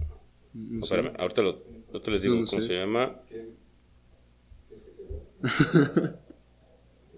[0.52, 0.84] No.
[0.84, 2.68] Espérame, ahorita, lo, ahorita les digo No, no cómo sé.
[2.68, 3.20] se llama.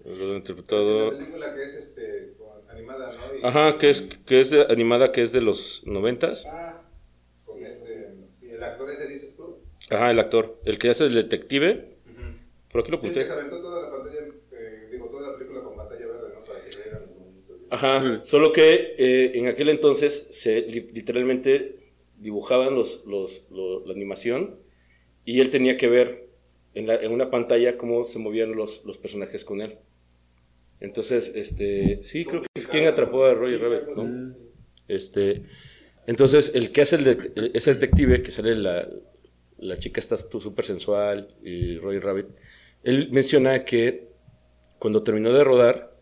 [0.07, 1.09] Lo he interpretado.
[1.09, 2.33] Una película que es este,
[2.69, 3.35] animada, ¿no?
[3.35, 6.47] Y Ajá, que es, que es de- animada, que es de los noventas.
[6.51, 6.81] Ah,
[7.45, 8.49] con sí, este, sí.
[8.49, 9.57] el actor ese dices tú.
[9.89, 10.59] Ajá, el actor.
[10.65, 11.97] El que hace el detective.
[12.71, 13.25] Por aquí lo Sí, que apunté.
[13.25, 14.19] se aventó toda la pantalla,
[14.51, 16.43] eh, digo, toda la película con pantalla verde, ¿no?
[16.43, 17.01] Para que vean.
[17.69, 21.79] Ajá, solo que eh, en aquel entonces se li- literalmente
[22.17, 24.59] dibujaban los, los, lo- la animación
[25.25, 26.29] y él tenía que ver
[26.75, 29.79] en, la- en una pantalla cómo se movían los, los personajes con él.
[30.79, 34.35] Entonces, este, sí, creo que es quien atrapó a Roger Rabbit, ¿no?
[34.87, 35.43] Este,
[36.05, 38.87] entonces, el que hace el de- el- ese detective, que sale la,
[39.57, 42.25] la chica está súper sensual y Roger Rabbit,
[42.83, 44.07] él menciona que
[44.79, 45.95] cuando terminó de rodar,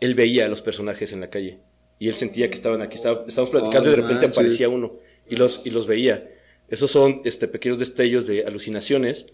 [0.00, 1.58] él veía a los personajes en la calle
[1.98, 4.38] y él sentía que estaban aquí, estaba- estábamos platicando y de Oh, repente manches.
[4.38, 4.98] aparecía uno
[5.28, 6.30] y los, y los veía.
[6.68, 9.26] Esos son este, pequeños destellos de alucinaciones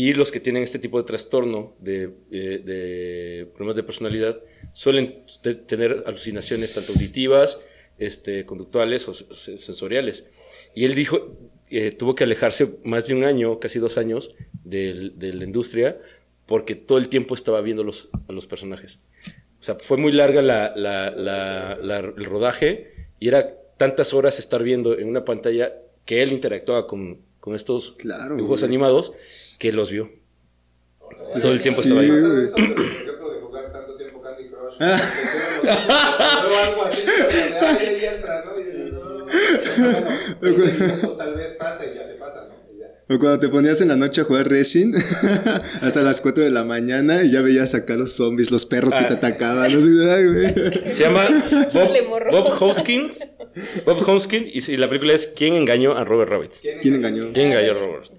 [0.00, 4.34] y los que tienen este tipo de trastorno de, eh, de problemas de personalidad
[4.74, 7.48] suelen te- tener alucinaciones tanto auditivas,
[7.98, 10.16] este, conductuales o se- sensoriales.
[10.74, 11.16] Y él dijo,
[11.70, 15.98] eh, tuvo que alejarse más de un año, casi dos años, del- de la industria
[16.46, 19.02] porque todo el tiempo estaba viendo los, a los personajes.
[19.60, 24.38] O sea, fue muy larga la, la- la- la- el rodaje y era tantas horas
[24.38, 25.72] estar viendo en una pantalla
[26.04, 28.68] que él interactuaba con, con estos Claro, dibujos güey.
[28.68, 29.12] animados
[29.60, 30.10] que los vio.
[31.40, 32.08] Todo el tiempo Sí, estaba ahí.
[32.10, 32.18] Por
[32.64, 34.82] ejemplo, de jugar tanto tiempo Candy Crush.
[34.82, 38.60] Algo así, ahí entra, ¿no?
[38.60, 39.26] Y no.
[40.40, 42.55] Bueno, 20 minutos tal vez pasa y ya se pasa, ¿no?
[43.08, 44.92] O cuando te ponías en la noche a jugar Resin
[45.80, 49.04] hasta las 4 de la mañana y ya veías acá los zombies, los perros que
[49.04, 49.16] te Ah.
[49.16, 49.72] atacaban.
[49.72, 50.94] No sé, ay, güey.
[50.94, 51.24] Se llama
[51.74, 52.30] Bob.
[52.32, 53.18] Bob Hoskins.
[53.84, 56.52] Bob Hoskins y la película es ¿Quién engañó a Robert Rabbit?
[56.82, 57.30] ¿Quién engañó?
[57.32, 58.10] ¿Quién engañó a Robert?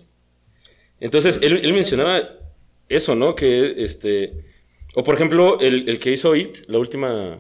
[1.02, 2.30] Entonces, él, él mencionaba
[2.90, 3.36] eso, ¿no?
[3.36, 4.34] Que este...
[4.96, 7.40] O por ejemplo, el, el que hizo It, la última,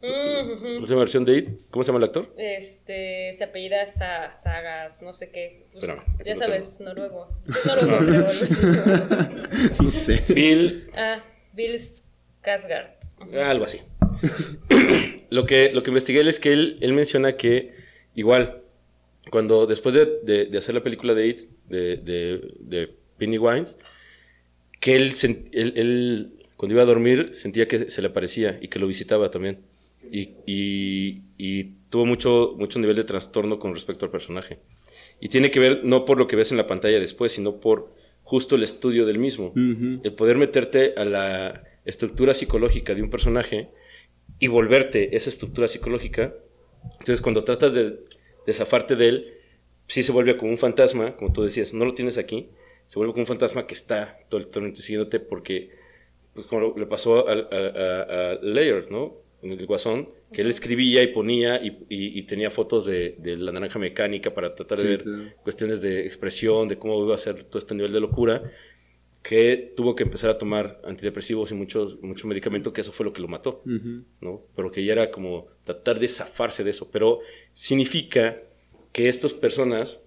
[0.00, 2.32] Mm, última versión de It, ¿cómo se llama el actor?
[2.36, 5.66] Este, se apellida Sa- Sagas, no sé qué.
[5.72, 7.28] Pues, Espérame, ya lo sabes, noruego.
[7.46, 8.62] Sí, noruego, creo, algo así.
[9.82, 10.22] No sé.
[10.32, 11.20] Bill Ah,
[11.52, 12.90] Bill Skarsgård.
[13.44, 13.80] Algo así.
[15.30, 17.72] lo, que, lo que investigué es que él, él menciona que
[18.14, 18.62] igual,
[19.30, 23.76] cuando después de, de- de hacer la película de It, de, de, de Pennywise,
[24.78, 25.12] que él,
[25.52, 29.28] él- él, cuando iba a dormir sentía que se le aparecía y que lo visitaba
[29.32, 29.58] también.
[30.10, 34.58] Y, y- y tuvo mucho, mucho nivel de trastorno con respecto al personaje.
[35.20, 37.92] Y tiene que ver no por lo que ves en la pantalla después, sino por
[38.22, 39.52] justo el estudio del mismo
[40.04, 43.70] el poder meterte a la estructura psicológica de un personaje
[44.38, 46.34] y volverte esa estructura psicológica.
[47.00, 47.98] Entonces, cuando tratas de,
[48.46, 49.34] de zafarte de él,
[49.86, 52.50] sí se vuelve como un fantasma, como tú decías, no lo tienes aquí,
[52.86, 55.70] se vuelve como un fantasma que está todo el tiempo siguiéndote porque,
[56.34, 59.14] pues como le pasó a, a, a- a Laird, ¿no?
[59.42, 63.36] En el Guasón, que él escribía y ponía y, y- y tenía fotos de, de
[63.36, 65.22] la naranja mecánica para tratar de Sí, ver claro.
[65.42, 68.42] cuestiones de expresión, de cómo iba a ser todo este nivel de locura,
[69.22, 73.12] que tuvo que empezar a tomar antidepresivos y muchos, mucho medicamento, que eso fue lo
[73.12, 74.04] que lo mató, Ujú.
[74.20, 74.42] ¿no?
[74.56, 77.20] Pero que ya era como tratar de zafarse de eso, pero
[77.52, 78.40] significa
[78.92, 80.00] que estas personas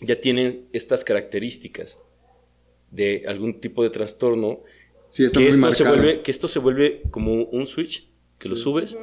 [0.00, 1.98] ya tienen estas características
[2.90, 4.62] de algún tipo de trastorno
[5.10, 8.08] Sí, está que muy esto, se vuelve, que esto se vuelve como un switch
[8.42, 8.98] que lo subes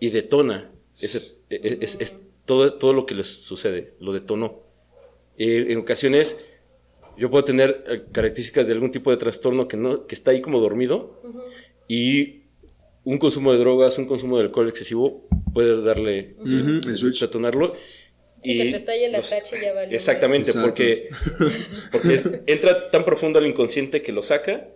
[0.00, 4.62] y detona ese, e- es, es todo, todo lo que les sucede, lo detonó.
[5.36, 6.48] Eh, en ocasiones
[7.18, 10.40] yo puedo tener eh, características de algún tipo de trastorno que, no, que está ahí
[10.40, 11.20] como dormido
[11.88, 12.42] y
[13.04, 17.20] un consumo de drogas, un consumo de alcohol excesivo puede darle, el switch.
[17.20, 17.74] detonarlo.
[18.40, 19.94] Sí, que te estalle la tacha y ya valió.
[19.94, 20.68] Exactamente, Exacto.
[20.68, 21.08] porque,
[21.92, 24.68] porque entra tan profundo al inconsciente que lo saca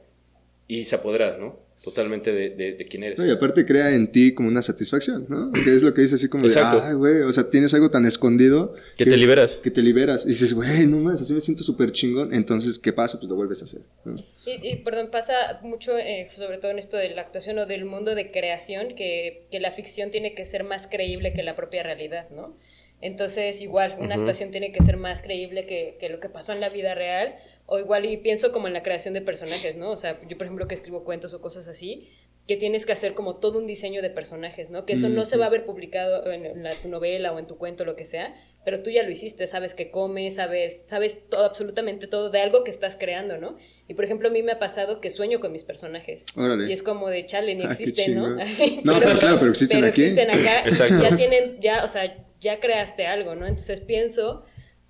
[0.69, 1.67] y se apodera, ¿no?
[1.83, 3.19] Totalmente de, de, de quién eres.
[3.19, 5.51] No, y aparte crea en ti como una satisfacción, ¿no?
[5.53, 6.81] Que es lo que dice así como Exacto.
[6.81, 8.75] de, ay, güey, o sea, tienes algo tan escondido.
[8.97, 9.57] Que te liberas.
[9.57, 10.27] Que te liberas.
[10.27, 12.35] Y dices, güey, no más, así me siento súper chingón.
[12.35, 13.19] Entonces, ¿qué pasa?
[13.19, 13.81] Pues lo vuelves a hacer.
[14.05, 14.15] ¿no?
[14.45, 17.85] Y, y, perdón, pasa mucho, eh, sobre todo en esto de la actuación o del
[17.85, 21.83] mundo de creación, que, que la ficción tiene que ser más creíble que la propia
[21.85, 22.57] realidad, ¿no?
[23.01, 24.21] Entonces, igual, una Ujú.
[24.23, 27.37] actuación tiene que ser más creíble que, que lo que pasó en la vida real,
[27.67, 29.91] o igual, y pienso como en la creación de personajes, ¿no?
[29.91, 32.09] O sea, yo, por ejemplo, que escribo cuentos o cosas así,
[32.49, 34.87] que tienes que hacer como todo un diseño de personajes, ¿no?
[34.87, 37.47] Que eso no se va a ver publicado en, en la- tu novela o en
[37.47, 38.35] tu cuento, lo que sea,
[38.65, 42.65] pero tú ya lo hiciste, sabes qué comes, sabes, sabes todo, absolutamente todo de algo
[42.65, 43.59] que estás creando, ¿no?
[43.87, 46.25] Y por ejemplo, a mí me ha pasado que sueño con mis personajes.
[46.37, 46.69] Órale.
[46.71, 48.37] Y es como de chale, ni Ah, existen, ¿no?
[48.41, 50.01] Así, No, pero claro, pero existen pero aquí.
[50.01, 50.65] existen acá.
[50.65, 51.03] Exacto.
[51.03, 53.47] Ya tienen, ya, o sea, ya creaste algo, ¿no?
[53.47, 54.45] Entonces pienso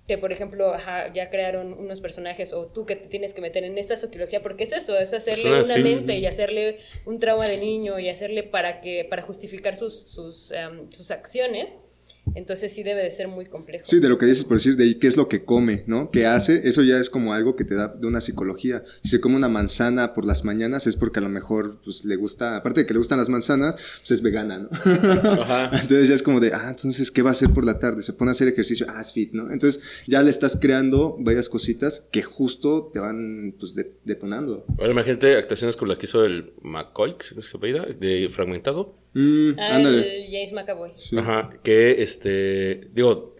[0.07, 3.63] que, por ejemplo, ajá, ya crearon unos personajes o tú que te tienes que meter
[3.63, 5.81] en esta sociología, porque es eso, es hacerle una sí.
[5.81, 10.51] mente y hacerle un trauma de niño y hacerle para que para justificar sus, sus,
[10.51, 11.77] em, sus acciones.
[12.35, 13.85] Entonces sí debe de ser muy complejo.
[13.87, 16.11] Sí, de lo que dices por decir, de ahí, qué es lo que come, ¿no?
[16.11, 16.67] ¿Qué hace?
[16.67, 18.83] Eso ya es como algo que te da de una psicología.
[19.01, 22.15] Si se come una manzana por las mañanas es porque a lo mejor pues, le
[22.15, 24.69] gusta, aparte de que le gustan las manzanas, pues es vegana, ¿no?
[24.71, 25.71] Ajá.
[25.81, 28.03] Entonces ya es como de, ah, entonces, ¿qué va a hacer por la tarde?
[28.03, 29.51] Se pone a hacer ejercicio, ah, es fit, ¿no?
[29.51, 34.65] Entonces ya le estás creando varias cositas que justo te van, pues, de- detonando.
[34.77, 37.15] Ahora imagínate actuaciones como la que hizo el McCoy,
[37.99, 38.95] de Fragmentado.
[39.13, 40.91] Mm, Ah, el James McAvoy.
[40.97, 41.17] Sí.
[41.17, 43.35] Ajá, que este, digo,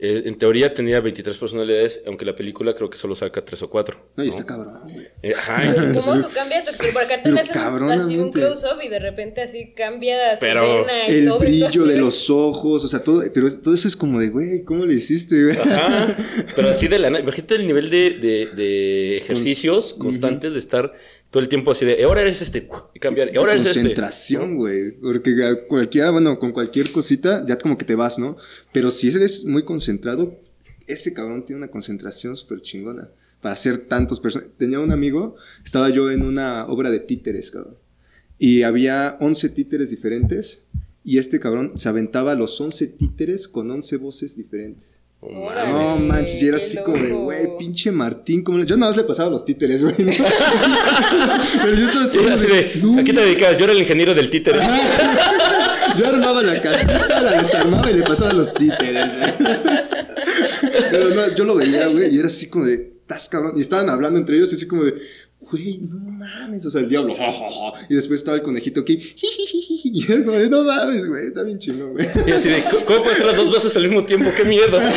[0.00, 3.70] eh, en teoría tenía 23 personalidades, aunque la película creo que solo saca 3 o
[3.70, 4.12] 4.
[4.16, 5.32] No, y está cabrón, güey.
[5.32, 7.56] ajá, ¿Cómo su cambia su Porque acá te haces
[7.90, 12.84] así un close-up y de repente así cambia su Pero El brillo de los ojos,
[12.84, 15.56] o sea, todo, pero todo eso es como de, güey, ¿cómo le hiciste, güey?
[15.56, 16.16] Ajá,
[16.54, 17.08] pero así de la.
[17.18, 20.92] Imagínate el nivel de, de, de ejercicios constantes de estar
[21.30, 22.68] todo el tiempo así de, ahora eres este,
[23.00, 23.80] cambiar, y ahora eres este.
[23.80, 24.92] concentración, güey.
[24.92, 28.36] Porque cualquiera, bueno, con cualquier cosita, ya como que te vas, ¿no?
[28.72, 30.38] Pero si eres muy concentrado,
[30.86, 33.08] ese cabrón tiene una concentración súper chingona.
[33.42, 34.52] Para hacer tantos personajes.
[34.58, 37.76] Tenía un amigo, estaba yo en una obra de títeres, cabrón.
[38.38, 40.64] Y había 11 títeres diferentes.
[41.04, 44.97] Y este cabrón se aventaba los 11 títeres con 11 voces diferentes.
[45.20, 48.96] No manches, y era así como de, güey, pinche Martín, ¿cómo le-?" Yo nada más
[48.96, 49.94] le pasaba los títeres, güey.
[49.96, 53.56] Pero yo estaba así, Sí, como así de, "No ¿a qué te dedicas?
[53.56, 54.60] Yo era el ingeniero del títere.
[55.98, 59.32] Yo armaba la casita, la desarmaba y le pasaba los títeres, güey.
[60.90, 63.54] Pero no, yo lo veía, güey, y era así como de, estás cabrón.
[63.56, 64.94] Y estaban hablando entre ellos, y así como de,
[65.40, 66.66] güey, no mames.
[66.66, 67.86] O sea, el diablo, ja, ja, ja.
[67.88, 69.14] Y después estaba el conejito aquí.
[69.84, 72.06] Y era como de, no mames, güey, está bien chingón, güey.
[72.26, 74.30] Y así de, ¿cómo puedes hacer las dos voces al mismo tiempo?
[74.36, 74.78] ¡Qué miedo!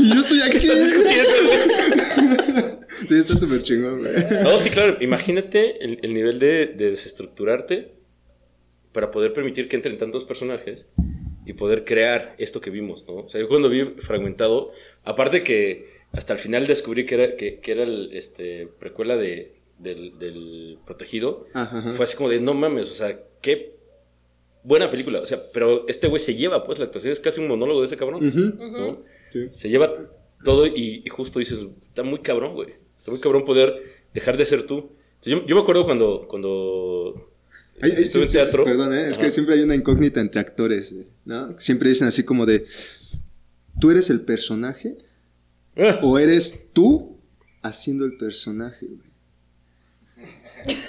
[0.00, 0.50] Y yo estoy aquí.
[0.50, 2.72] ¿Qué están discutiendo, güey?
[3.08, 4.12] Sí, está súper chingón, güey.
[4.42, 4.96] No, sí, claro.
[5.00, 7.92] Imagínate el, el nivel de, de desestructurarte
[8.92, 10.86] para poder permitir que entren tantos personajes
[11.46, 13.14] y poder crear esto que vimos, ¿no?
[13.14, 14.72] O sea, yo cuando vi Fragmentado,
[15.04, 19.54] aparte que hasta el final descubrí que era, que, que era el este, precuela de,
[19.78, 21.94] del, del Protegido, Ajá, ajá.
[21.94, 23.74] fue así como de, no mames, o sea, qué
[24.62, 25.18] buena película.
[25.20, 27.86] O sea, pero este güey se lleva, pues, la actuación es casi un monólogo de
[27.86, 28.62] ese cabrón, Ujú.
[28.70, 29.02] ¿no?
[29.32, 29.48] Sí.
[29.52, 29.92] Se lleva
[30.44, 32.70] todo y, y justo dices, está muy cabrón, güey.
[32.98, 34.90] Está muy cabrón poder dejar de ser tú.
[35.24, 37.30] Yo, yo me acuerdo cuando, cuando
[37.80, 38.64] estuve sí, en sí, teatro.
[38.64, 39.08] perdón, ¿eh?
[39.08, 40.94] es que siempre hay una incógnita entre actores.
[41.58, 42.66] Siempre dicen así como de,
[43.80, 44.96] ¿tú eres el personaje
[46.02, 47.18] o eres tú
[47.62, 49.12] haciendo el personaje, güey?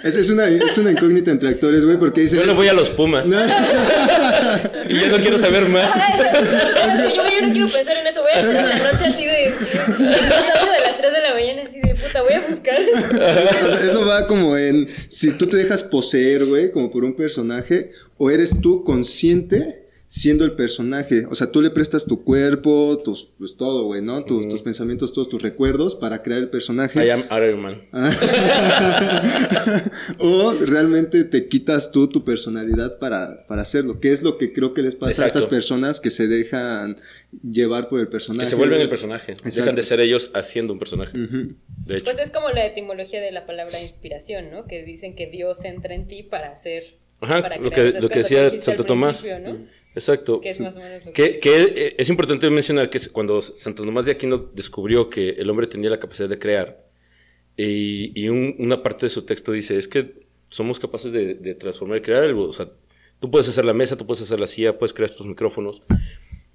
[0.04, 2.40] Es, es una, es una incógnita entre actores, güey, porque dicen...
[2.40, 3.44] yo le voy a los Pumas No,
[4.90, 5.92] y ya no quiero saber más.
[5.96, 8.22] Ah, eso, eso, eso, eso, yo, yo no quiero pensar en eso.
[8.22, 9.52] Voy a estar en la noche así de.
[9.52, 12.80] Sábado de las 3 de la mañana, así de puta, voy a buscar.
[13.82, 18.30] eso va como en si tú te dejas poseer, güey, como por un personaje, o
[18.30, 19.83] eres tú consciente
[20.14, 21.26] siendo el personaje.
[21.32, 24.24] O sea, tú le prestas tu cuerpo, tus, pues todo, güey, ¿no?
[24.24, 27.04] Tus, tus pensamientos, todos tus recuerdos para crear el personaje.
[27.04, 27.82] I am Iron Man.
[30.20, 34.76] o realmente te quitas tú tu personalidad para, para hacerlo, que es lo que creo
[34.76, 36.96] que les pasa a estas personas que se dejan
[37.42, 38.46] llevar por el personaje.
[38.46, 39.32] Que se vuelven el personaje.
[39.32, 39.76] Dejan Exacto.
[39.76, 41.18] de ser ellos haciendo un personaje.
[41.18, 41.56] Ujú.
[41.88, 42.06] De hecho.
[42.06, 44.68] Pues es como la etimología de la palabra inspiración, ¿no?
[44.68, 46.84] Que dicen que Dios entra en ti para hacer.
[47.20, 49.26] Ajá, para lo que, lo que decía Santo Tomás.
[49.42, 49.58] ¿no?
[49.96, 50.42] Exacto.
[50.42, 51.40] Que es más o menos lo Que, dice.
[51.40, 55.90] que, es importante mencionar que cuando Santo Tomás de Aquino descubrió que el hombre tenía
[55.90, 56.84] la capacidad de crear,
[57.56, 61.54] y, y un- una parte de su texto dice, es que somos capaces de, de
[61.56, 62.46] transformar y crear algo.
[62.48, 62.70] O sea,
[63.20, 65.84] tú puedes hacer la mesa, tú puedes hacer la silla, puedes crear estos micrófonos,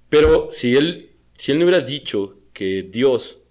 [0.09, 3.41] pero si él, si él no hubiera dicho que Dios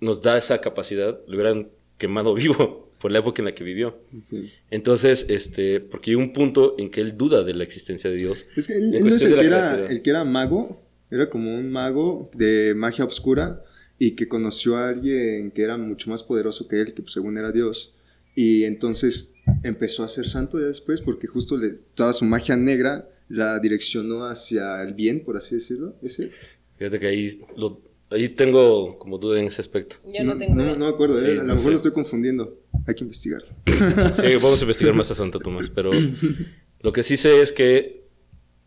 [0.00, 3.98] nos da esa capacidad, lo hubieran quemado vivo por la época en la que vivió.
[4.28, 4.50] Sí.
[4.70, 8.44] Entonces, este, porque hay un punto en que él duda de la existencia de Dios.
[8.56, 11.70] Es que él, no es el que, era, el que era mago, era como un
[11.70, 13.64] mago de magia oscura
[13.98, 17.38] y que conoció a alguien que era mucho más poderoso que él, que pues, según
[17.38, 17.94] era Dios.
[18.34, 19.32] Y entonces
[19.64, 24.24] empezó a ser santo ya después porque justo le, toda su magia negra la direccionó
[24.24, 25.96] hacia el bien, por así decirlo.
[26.02, 26.30] Ese.
[26.78, 29.96] Fíjate que ahí, lo- ahí tengo como duda en ese aspecto.
[30.06, 30.54] Yo no, tengo.
[30.54, 31.70] No, no me acuerdo, Sí, eh, a lo no mejor sé.
[31.70, 32.58] lo estoy confundiendo.
[32.86, 33.48] Hay que investigarlo.
[33.66, 35.90] Sí, vamos a investigar más a Santo Tomás, pero
[36.80, 38.04] lo que sí sé es que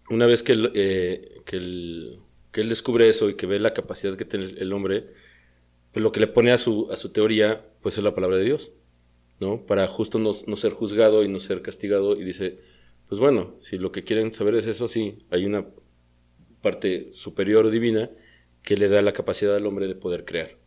[0.10, 2.20] una vez que, él, eh, que, él,
[2.52, 5.08] que él descubre eso y que ve la capacidad que tiene el hombre,
[5.92, 8.44] pues lo que le pone a su, a su teoría, pues es la palabra de
[8.46, 8.72] Dios,
[9.40, 9.66] ¿no?
[9.66, 12.60] Para justo no, no ser juzgado y no ser castigado y dice,
[13.08, 15.66] pues bueno, si lo que quieren saber es eso, sí, hay una
[16.62, 18.10] parte superior o divina
[18.64, 20.58] que le da la capacidad al hombre de poder crear.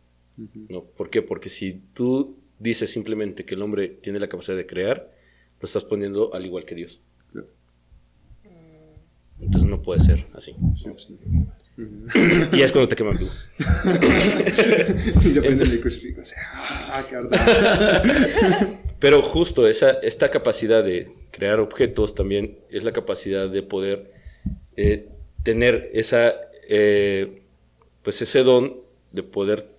[0.69, 0.83] ¿no?
[0.83, 1.21] ¿Por qué?
[1.21, 5.11] Porque si tú dices simplemente que el hombre tiene la capacidad de crear,
[5.59, 7.01] lo estás poniendo al igual que Dios.
[7.31, 7.47] Claro.
[9.39, 10.55] Entonces no puede ser así.
[12.53, 13.31] y es cuando te queman vivo.
[15.33, 16.21] Yo el crucifijo.
[16.21, 17.17] así, ¡Ah, qué!
[18.99, 24.11] Pero justo esa, esta capacidad de crear objetos también es la capacidad de poder
[24.75, 25.09] eh,
[25.43, 26.33] tener esa,
[26.67, 27.43] eh,
[28.07, 28.77] pues ese don
[29.11, 29.69] de poder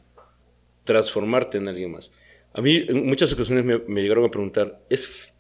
[0.85, 2.13] transformarte en alguien más.
[2.53, 5.33] A mí en muchas ocasiones me, me llegaron a preguntar, ¿es,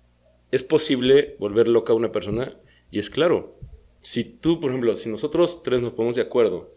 [0.50, 2.56] ¿es posible volver loca a una persona?
[2.90, 3.58] Y es claro,
[4.00, 6.74] si tú, por ejemplo, si nosotros tres nos ponemos de acuerdo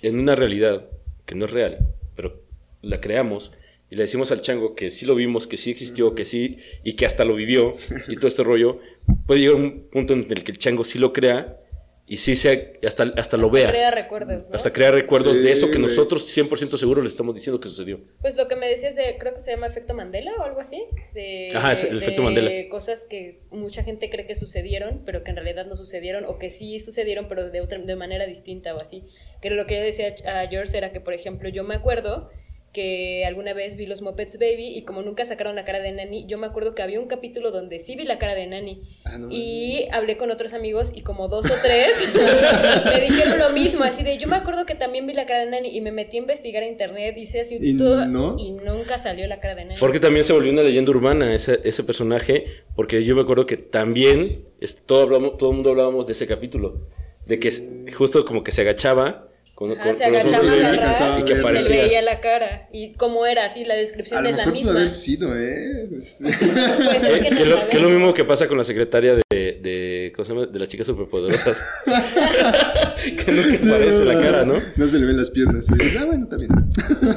[0.00, 0.88] en una realidad
[1.24, 1.78] que no es real,
[2.14, 2.44] pero
[2.82, 3.52] la creamos
[3.90, 6.92] y le decimos al chango que sí lo vimos, que sí existió, que sí, y
[6.92, 7.74] que hasta lo vivió,
[8.06, 8.78] y todo este rollo,
[9.26, 11.65] puede llegar un punto en el que el chango sí lo crea
[12.08, 12.52] y sí sea,
[12.86, 13.70] hasta, hasta lo Hasta vea.
[13.70, 14.56] crea recuerdos, ¿no?
[14.56, 18.00] Hasta crear recuerdos Sí, de eso que nosotros 100% seguro le estamos diciendo que sucedió.
[18.20, 20.84] Pues lo que me decías de, creo que se llama efecto Mandela o algo así.
[21.14, 22.50] De, Ajá, es el de efecto Mandela.
[22.68, 26.48] cosas que mucha gente cree que sucedieron, pero que en realidad no sucedieron, o que
[26.48, 29.02] sí sucedieron, pero de, otra, de manera distinta o así.
[29.42, 32.30] Que lo que yo decía a George era que, por ejemplo, yo me acuerdo
[32.76, 36.26] que alguna vez vi los Muppets Baby y como nunca sacaron la cara de Nani,
[36.26, 38.82] yo me acuerdo que había un capítulo donde sí vi la cara de Nani.
[39.04, 42.10] Ah, no, y hablé con otros amigos y como dos o tres
[42.84, 45.50] me dijeron lo mismo, así de yo me acuerdo que también vi la cara de
[45.50, 48.36] Nani y me metí a investigar a internet, hice así ¿Y todo no?
[48.38, 49.80] y nunca salió la cara de Nani.
[49.80, 53.56] Porque también se volvió una leyenda urbana ese, ese personaje, porque yo me acuerdo que
[53.56, 56.86] también es- todo, hablamos, todo el mundo hablábamos de ese capítulo,
[57.24, 57.50] de que
[57.96, 59.28] justo como que se agachaba.
[59.56, 62.20] Con, Ajá, con- se agachaba ojos a y y agarrar y que se veía la
[62.20, 62.68] cara.
[62.72, 64.80] Y cómo era, así, la A descripción lo es la mejor pudo misma.
[64.80, 65.86] haber sido, ¿eh?
[65.90, 66.20] Pues
[67.04, 69.14] es que Que no es lo, que es lo mismo que pasa con la secretaria
[69.14, 70.46] de, de, ¿cómo se llama?
[70.46, 71.64] de las chicas superpoderosas.
[71.86, 74.54] que nunca aparece la cara, ¿no?
[74.76, 75.66] No se le ven las piernas.
[75.70, 76.50] Y dices, ah, bueno, bien.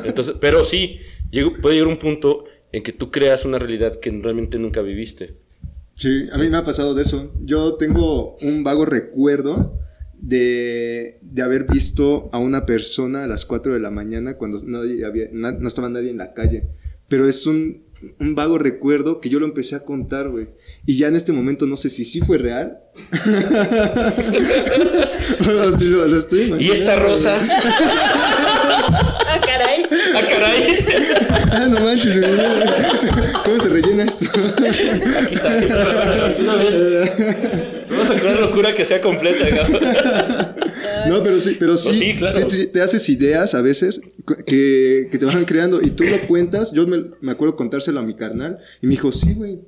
[0.05, 0.99] Entonces, pero sí,
[1.61, 5.35] puede llegar un punto en que tú creas una realidad que realmente nunca viviste.
[5.95, 7.33] Sí, a mí me ha pasado de eso.
[7.43, 9.77] Yo tengo un vago recuerdo
[10.21, 15.05] de, de haber visto a una persona a las 4 de la mañana cuando nadie
[15.05, 16.63] había, na- no estaba nadie en la calle.
[17.07, 17.83] Pero es un,
[18.19, 20.49] un vago recuerdo que yo lo empecé a contar, güey.
[20.85, 22.79] Y ya en este momento no sé si sí fue real.
[25.65, 27.35] o si lo, lo estoy ¿Y esta rosa?
[29.27, 29.83] Ah, caray.
[30.15, 30.85] ¡Ah, caray!
[31.51, 32.17] Ah, no manches.
[33.45, 34.25] ¿Cómo se rellena esto?
[34.25, 35.57] Aquí está.
[36.39, 37.11] Una vez.
[38.09, 39.45] Vamos a crear locura que sea completa.
[39.67, 39.79] ¿no?
[41.07, 42.49] No, pero sí, pero sí, sí, claro.
[42.49, 44.01] sí, sí, te haces ideas a veces
[44.45, 46.71] que, que te van creando y tú lo cuentas.
[46.73, 49.59] Yo me, me acuerdo contárselo a mi carnal y me dijo, sí, güey.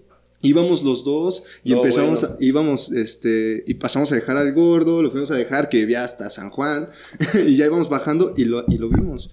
[0.43, 2.35] Íbamos los dos y No, empezamos, bueno.
[2.35, 6.03] a- íbamos, este, y pasamos a dejar al gordo, lo fuimos a dejar, que vivía
[6.03, 6.89] hasta San Juan,
[7.47, 9.29] y ya íbamos bajando y lo, y lo vimos.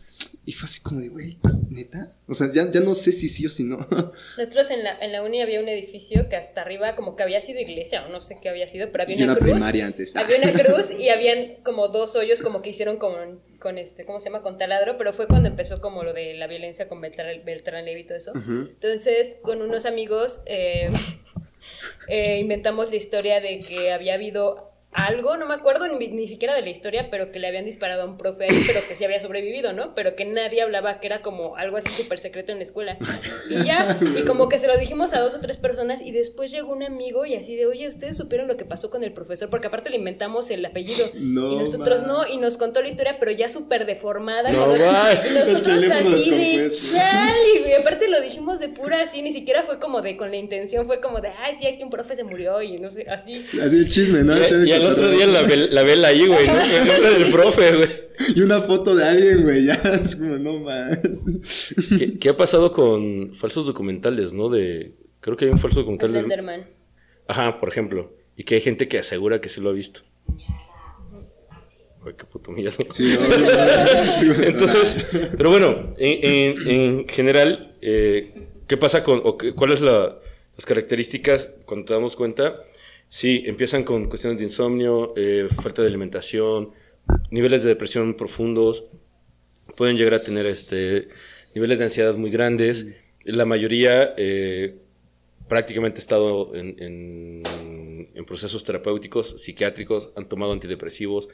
[0.48, 1.36] Y fue así como de, güey,
[1.68, 2.14] ¿neta?
[2.26, 3.86] O sea, ya, ya no sé si sí o si no.
[4.38, 7.38] Nosotros en la, en la uni había un edificio que hasta arriba como que había
[7.42, 9.50] sido iglesia o no sé qué había sido, pero había una, una cruz.
[9.50, 10.16] primaria antes.
[10.16, 14.20] Había una cruz y habían como dos hoyos como que hicieron con, con este, ¿cómo
[14.20, 14.40] se llama?
[14.40, 18.00] Con taladro, pero fue cuando empezó como lo de la violencia con Beltrán, Beltrán Levy
[18.00, 18.32] y todo eso.
[18.34, 20.90] Entonces, con unos amigos eh,
[22.08, 26.54] eh, inventamos la historia de que había habido algo, no me acuerdo ni, ni siquiera
[26.54, 29.04] de la historia, pero que le habían disparado a un profe ahí, pero que sí
[29.04, 29.94] había sobrevivido, ¿no?
[29.94, 32.96] Pero que nadie hablaba, que era como algo así súper secreto en la escuela.
[33.50, 36.50] Y ya, y como que se lo dijimos a dos o tres personas y después
[36.50, 39.50] llegó un amigo y así de, oye, ¿ustedes supieron lo que pasó con el profesor?
[39.50, 41.10] Porque aparte le inventamos el apellido.
[41.14, 42.08] No, y nosotros man.
[42.08, 44.50] no, y nos contó la historia, pero ya súper deformada.
[44.50, 45.18] No, man.
[45.30, 47.74] y nosotros así de, chale, güey.
[47.74, 51.00] Aparte lo dijimos de pura así, ni siquiera fue como de, con la intención, fue
[51.00, 53.44] como de, ay, sí, aquí un profe se murió y no sé, así.
[53.62, 54.34] Así el chisme, ¿no?
[54.78, 56.58] El otro día la, la vela ahí, güey, ¿no?
[56.58, 57.88] El nombre del profe, güey.
[58.34, 59.74] Y una foto de alguien, güey, ya.
[60.02, 60.98] Es como, no más.
[61.98, 64.48] ¿Qué, qué ha pasado con falsos documentales, no?
[64.48, 66.12] De, creo que hay un falso documental.
[66.12, 66.66] de- Slenderman.
[67.28, 68.12] Ajá, por ejemplo.
[68.36, 70.00] Y que hay gente que asegura que sí lo ha visto.
[72.06, 72.72] Ay, qué puto miedo.
[72.90, 74.42] Sí, no, no, no.
[74.44, 75.04] Entonces,
[75.36, 80.16] pero bueno, en, en- en general, eh, ¿qué pasa con, o qué- cuáles la-
[80.56, 82.54] las características cuando te damos cuenta?
[83.08, 86.70] Sí, empiezan con cuestiones de insomnio, eh, falta de alimentación,
[87.30, 88.88] niveles de depresión profundos,
[89.76, 91.08] pueden llegar a tener este,
[91.54, 92.94] niveles de ansiedad muy grandes.
[93.24, 94.76] La mayoría eh,
[95.48, 97.42] prácticamente ha estado en, en-
[98.14, 101.28] en procesos terapéuticos, psiquiátricos, han tomado antidepresivos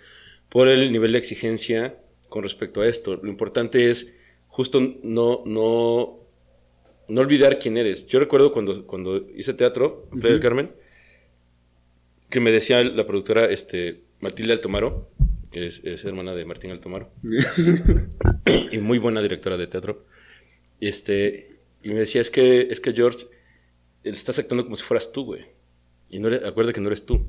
[0.50, 1.96] por el nivel de exigencia
[2.28, 3.16] con respecto a esto.
[3.22, 4.16] Lo importante es
[4.48, 6.20] justo no, no,
[7.08, 8.06] no olvidar quién eres.
[8.06, 10.70] Yo recuerdo cuando, cuando hice teatro, en Playa del Carmen,
[12.30, 15.10] que me decía la productora este, Matilde Altomaro,
[15.50, 17.10] que es, es hermana de Martín Altomaro,
[18.72, 20.04] y muy buena directora de teatro,
[20.80, 23.26] este, y me decía, es que, es que George,
[24.02, 25.46] estás actuando como si fueras tú, güey.
[26.10, 27.26] Y no eres, acuerda que no eres tú.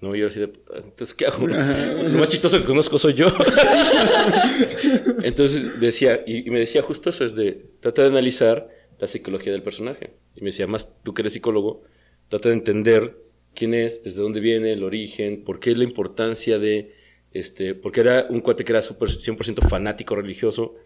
[0.00, 1.46] No, y yo así de, "Puta, entonces, ¿qué hago?
[1.46, 3.26] Lo más chistoso que conozco soy yo.
[5.22, 8.68] entonces decía, y, y me decía justo eso, es de, trata de analizar
[8.98, 10.14] la psicología del personaje.
[10.34, 11.84] Y me decía, más tú que eres psicólogo,
[12.28, 13.16] trata de entender
[13.54, 16.92] quién es, desde dónde viene, el origen, por qué la importancia de,
[17.34, 20.76] este, porque era un cuate que era súper 100% fanático religioso.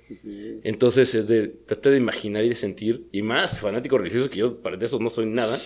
[0.63, 4.63] Entonces es de, trata de imaginar y de sentir, y más fanático religioso que yo,
[4.63, 5.61] para de esos no soy nada,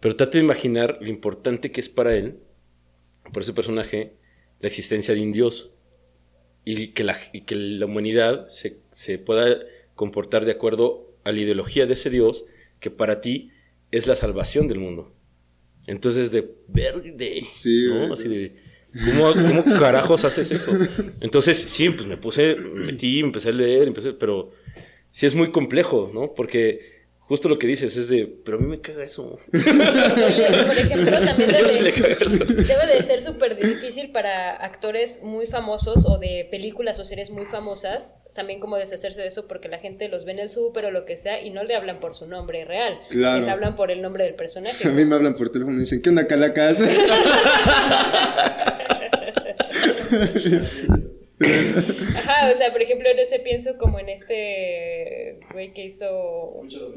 [0.00, 2.38] pero trata de imaginar lo importante que es para él,
[3.32, 4.14] por ese personaje,
[4.60, 5.70] la existencia de un Dios.
[6.64, 9.58] Y que la, y que la humanidad se, se pueda
[9.94, 12.44] comportar de acuerdo a la ideología de ese Dios
[12.80, 13.50] que para ti
[13.90, 15.12] es la salvación del mundo.
[15.86, 18.12] Entonces, de verde, Sí, ¿no?
[18.12, 18.54] Así de,
[19.04, 20.72] ¿cómo, ¿cómo carajos haces eso?
[21.20, 24.50] Entonces, sí, pues me puse, me metí, empecé a leer, empecé, pero
[25.10, 26.34] sí es muy complejo, ¿no?
[26.34, 26.91] Porque
[27.32, 29.38] justo lo que dices es de, pero a mí me caga eso.
[29.54, 36.18] Oye, por ejemplo, también sí debe, de ser súper difícil para actores muy famosos o
[36.18, 40.26] de películas o series muy famosas, también como deshacerse de eso porque la gente los
[40.26, 42.66] ve en el súper o lo que sea y no le hablan por su nombre
[42.66, 43.38] real, Claro.
[43.38, 44.86] les hablan por el nombre del personaje.
[44.86, 46.80] A mí me hablan por teléfono y dicen, ¿qué onda, Calacas?
[52.16, 56.60] Ajá, o sea, por ejemplo, no sé, pienso como en este güey que hizo...
[56.62, 56.92] Mucho.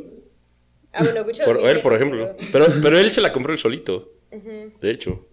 [0.96, 2.36] Ah, bueno, Gucho Por, él, por ejemplo.
[2.52, 4.14] Pero, pero él se la compró él solito,
[4.82, 5.28] de hecho.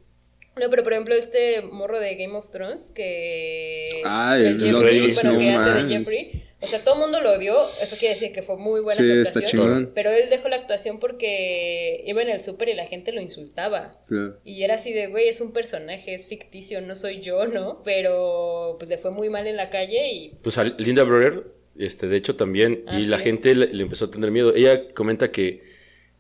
[0.54, 3.88] No, pero por ejemplo, este morro de Game of Thrones que.
[4.04, 5.88] Ah, el Jeffrey, bueno, que no hace de.
[5.88, 6.42] Jeffrey.
[6.60, 7.56] O sea, todo el mundo lo odió.
[7.58, 9.62] Eso quiere decir que fue muy buena Sí, su está actuación.
[9.66, 9.92] chingón.
[9.94, 13.98] Pero él dejó la actuación porque iba en el súper y la gente lo insultaba.
[14.06, 14.38] Claro.
[14.44, 17.82] Y era así de, güey, es un personaje, es ficticio, no soy yo, ¿no?
[17.82, 21.42] Pero pues le fue muy mal en la calle y Pues a Linda Blair,
[21.76, 23.24] este, de hecho también, Ah, y la sí.
[23.24, 24.54] gente le, le empezó a tener miedo.
[24.54, 25.62] Ella comenta que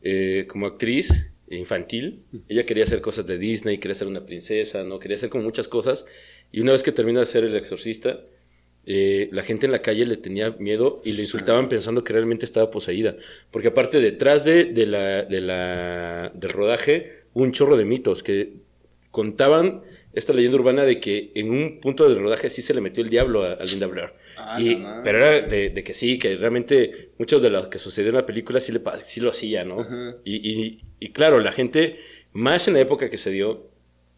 [0.02, 4.98] eh, como actriz infantil, ella quería hacer cosas de Disney, quería ser una princesa, ¿no?
[4.98, 6.06] Quería hacer como muchas cosas.
[6.50, 8.20] Y una vez que termina de ser el exorcista,
[8.86, 12.44] eh, la gente en la calle le tenía miedo y le insultaban pensando que realmente
[12.46, 13.16] estaba poseída.
[13.50, 18.54] Porque aparte detrás de, de la, de la, del rodaje, un chorro de mitos que
[19.10, 19.82] contaban
[20.14, 23.10] esta leyenda urbana de que en un punto del rodaje sí se le metió el
[23.10, 24.12] diablo a, a Linda Blair.
[24.36, 28.10] Ah, Y- pero era de, de que sí, que realmente muchos de lo que sucedió
[28.10, 29.80] en la película sí, le, pa- sí lo hacía, ¿no?
[29.80, 30.14] Ajá.
[30.24, 31.96] Y, y- y claro, la gente,
[32.32, 33.70] más en la época que se dio,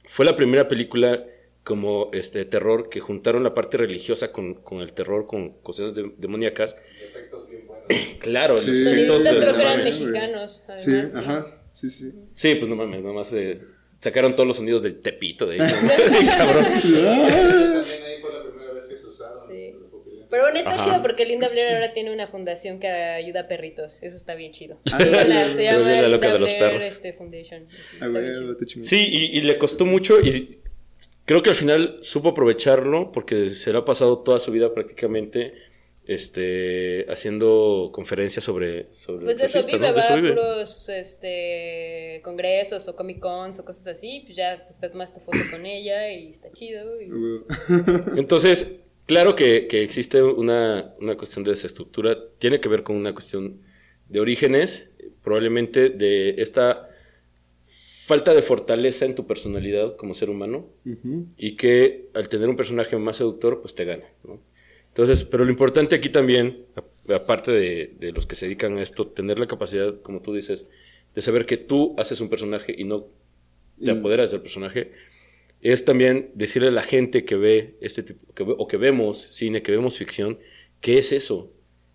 [0.06, 1.24] fue la primera película
[1.62, 6.12] como este terror que juntaron la parte religiosa con, con el terror, con cosas de-
[6.18, 6.76] demoníacas.
[7.02, 7.84] Efectos bien buenos.
[8.18, 8.70] Claro, Sí.
[8.70, 11.12] los efectos creo que eran mexicanos, Sí, además.
[11.12, 11.18] sí.
[11.20, 11.60] ajá.
[11.72, 12.12] Sí, sí.
[12.34, 13.60] Sí, pues no mames, nomás eh,
[14.04, 15.72] sacaron todos los sonidos del tepito de ahí.
[15.82, 16.36] ¿no?
[16.36, 16.64] Cabrón.
[16.64, 19.72] También ahí fue la primera vez que se usaron Sí.
[19.80, 20.26] los pupiletes.
[20.30, 20.84] Pero bueno, está Ajá.
[20.84, 24.02] chido porque Linda Blair ahora tiene una fundación que ayuda a perritos.
[24.02, 24.78] Eso está bien chido.
[24.92, 24.98] Ah,
[25.50, 26.86] se llama la loca Linda de los Blair perros.
[26.86, 27.66] este, Foundation.
[27.70, 28.82] Sí, Ah, está bien.
[28.82, 30.58] Sí, y, y le costó mucho y
[31.24, 35.54] creo que al final supo aprovecharlo porque se le ha pasado toda su vida prácticamente
[36.06, 38.92] este, haciendo conferencias sobre...
[38.92, 40.30] sobre Pues de eso vive, va a vive.
[40.30, 44.22] puros este, congresos o Comic Cons o cosas así.
[44.24, 47.00] Pues ya pues, te tomas tu foto con ella y está chido.
[47.00, 47.08] y-
[48.18, 53.12] Entonces, claro que, que existe una, una cuestión de desestructura, tiene que ver con una
[53.14, 53.60] cuestión
[54.08, 56.90] de orígenes, probablemente de esta
[58.04, 60.66] falta de fortaleza en tu personalidad como ser humano
[61.38, 64.40] y que al tener un personaje más seductor, pues te gana, ¿no?
[64.94, 66.66] Entonces, pero lo importante aquí también,
[67.12, 70.68] aparte de, de los que se dedican a esto, tener la capacidad, como tú dices,
[71.14, 73.06] de saber que tú haces un personaje y no
[73.82, 73.98] te Mm.
[73.98, 74.92] apoderas del personaje,
[75.60, 79.18] es también decirle a la gente que ve este tipo, que ve- o que vemos
[79.32, 80.38] cine, que vemos ficción,
[80.80, 81.50] ¿qué es eso?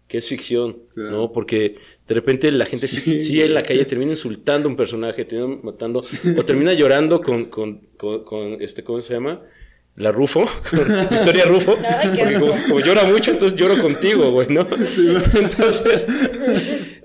[0.10, 0.80] ¿Qué es ficción?
[0.94, 1.12] Claro.
[1.12, 1.32] ¿No?
[1.32, 1.76] Porque
[2.08, 3.22] de repente la gente sí, Sí.
[3.22, 6.02] sí en la calle termina insultando a un personaje, termina matando,
[6.38, 9.42] o termina llorando con, con, con, con, este, ¿cómo se llama?
[10.00, 10.80] La Rufo, con
[11.10, 11.78] Victoria Rufo.
[11.86, 12.48] Ay, qué Porque asco.
[12.48, 14.62] como, como llora mucho, entonces lloro contigo, güey, ¿no?
[15.40, 16.06] Entonces,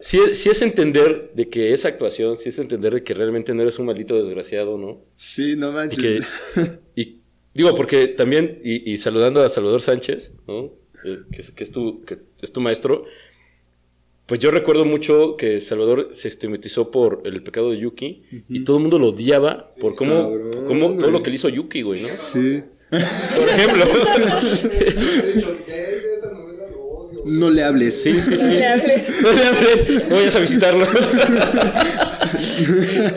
[0.01, 3.63] sí, sí es entender de que es actuación, sí es entender de que realmente no
[3.63, 5.03] eres un maldito desgraciado, ¿no?
[5.15, 6.27] Sí, no Y manches.
[6.55, 7.19] que, y
[7.53, 10.73] digo, porque también, y, y saludando a Salvador Sánchez, ¿no?
[11.05, 13.05] Eh, que, es, que es tu, que es tu maestro,
[14.27, 18.77] pues yo recuerdo mucho que Salvador se estigmatizó por el pecado de Yuki y todo
[18.79, 22.01] el mundo lo odiaba por cómo, cabrón, cómo todo lo que le hizo Yuki, güey,
[22.01, 22.09] ¿no?
[22.09, 22.63] Sí.
[23.01, 23.85] Por ejemplo.
[27.25, 28.03] No le hables.
[28.03, 28.45] Sí, sí, sí.
[28.45, 29.23] No le hables.
[29.23, 30.87] No le hables, no vayas a visitarlo.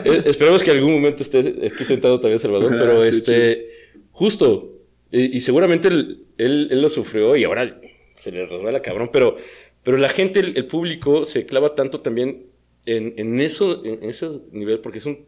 [0.04, 3.70] Eh, Esperemos que algún momento esté aquí sentado también Salvador, pero esté este,
[4.12, 4.72] justo,
[5.10, 7.80] y, y seguramente él, él, él lo sufrió y ahora
[8.14, 9.36] se le resbala cabrón, pero,
[9.82, 12.46] pero la gente, el, el público se clava tanto también
[12.86, 15.26] en, en eso, en ese nivel, porque es un,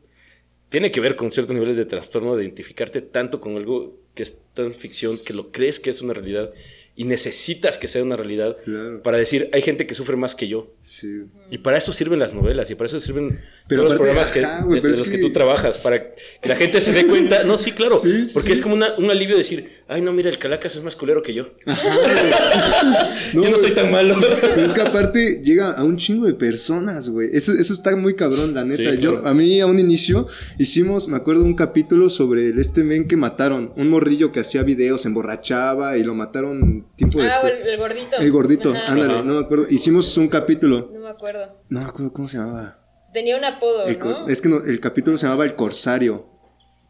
[0.69, 4.43] tiene que ver con ciertos niveles de trastorno, de identificarte tanto con algo que es
[4.55, 6.53] tan ficción, que lo crees que es una realidad
[6.97, 9.03] y necesitas que sea una realidad Claro.
[9.03, 10.75] para decir, hay gente que sufre más que yo.
[10.81, 11.23] Sí.
[11.51, 13.41] Y para eso sirven las novelas y para eso sirven
[13.71, 15.17] Pero los programas que, ajá, de, pero de es los que...
[15.17, 16.15] que- tú trabajas, para que
[16.49, 17.45] la gente se dé cuenta.
[17.45, 18.53] No, sí, claro, Sí, porque sí.
[18.53, 21.33] es como una- un alivio decir, ay, no, mira, el Calacas es más culero que
[21.35, 21.47] yo.
[21.65, 21.75] No,
[23.45, 24.17] yo no soy tan malo.
[24.41, 27.29] Pero es que aparte llega a un chingo de personas, güey.
[27.33, 28.91] Eso, eso está muy cabrón, la neta.
[28.93, 29.29] Sí, Yo, claro.
[29.29, 30.27] a mí, a un inicio,
[30.59, 33.73] hicimos, me acuerdo, un capítulo sobre el este men que mataron.
[33.77, 37.53] Un morrillo que hacía videos, se emborrachaba y lo mataron tiempo Ah, después.
[37.63, 38.17] el, el gordito.
[38.19, 38.93] El gordito, Ajá.
[38.93, 39.23] ándale, Ajá.
[39.23, 39.67] no me acuerdo.
[39.71, 40.91] Hicimos un capítulo.
[40.93, 41.63] No me acuerdo.
[41.69, 42.80] No me acuerdo cómo se llamaba.
[43.13, 44.29] Tenía un apodo, El ¿no?
[44.29, 46.27] Es que no- el capítulo se llamaba El Corsario.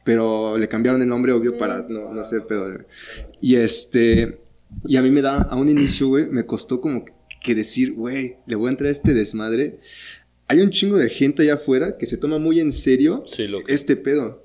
[0.05, 2.65] Pero le cambiaron el nombre, obvio, para no, no hacer pedo.
[2.73, 2.85] güey.
[3.41, 4.41] Y este.
[4.87, 7.05] Y a mí me da, a un inicio, güey, me costó como
[7.43, 9.81] que decir, güey, le voy a entrar a este desmadre.
[10.49, 13.95] Hay un chingo de gente allá afuera que se toma muy en serio Sí, este
[13.97, 14.43] pedo.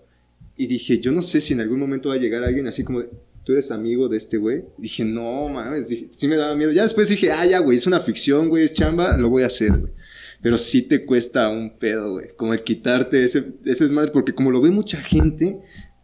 [0.57, 3.01] Y dije, yo no sé si en algún momento va a llegar alguien así como,
[3.43, 4.63] tú eres amigo de este güey.
[4.77, 6.71] Dije, no, mames, dije, sí me daba miedo.
[6.71, 9.47] Ya después dije, ah, ya, güey, es una ficción, güey, es chamba, lo voy a
[9.47, 9.93] hacer, güey.
[10.41, 12.35] Pero sí te cuesta un pedo, güey.
[12.35, 15.59] Como el quitarte ese, ese desmadre, porque como lo ve mucha gente,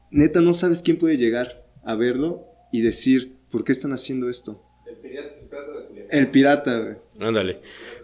[0.10, 4.64] neta no sabes quién puede llegar a verlo y decir, ¿por qué están haciendo esto?
[4.88, 6.08] El pirata, el pirata de.
[6.10, 6.96] El pirata, güey.
[7.20, 7.60] Ándale.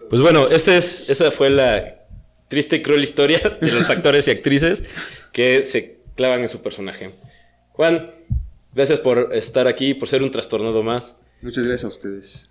[0.08, 2.06] Pues bueno, este es, esa fue la
[2.48, 4.82] triste y cruel historia de los actores y actrices
[5.32, 7.10] que se clavan en su personaje.
[7.72, 8.10] Juan,
[8.74, 11.16] gracias por estar aquí, por ser un trastornado más.
[11.42, 12.50] Muchas gracias a ustedes.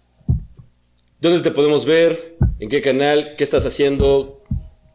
[1.20, 2.38] ¿Dónde te podemos ver?
[2.60, 3.30] ¿En qué canal?
[3.38, 4.44] ¿Qué estás haciendo?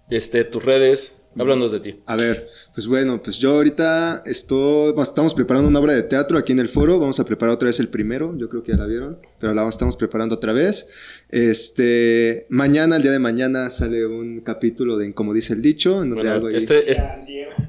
[0.09, 1.17] Este, tus redes.
[1.37, 2.01] Háblanos de ti.
[2.07, 6.53] A ver, pues bueno, pues yo ahorita estoy, estamos preparando una obra de teatro aquí
[6.53, 8.87] en el foro, vamos a preparar otra vez el primero, yo creo que ya la
[8.87, 10.91] vieron, pero la estamos preparando otra vez.
[11.33, 16.11] Este, mañana, el día de mañana sale un capítulo de Como dice el dicho, en
[16.11, 17.03] donde Bueno, hago ahí- este, este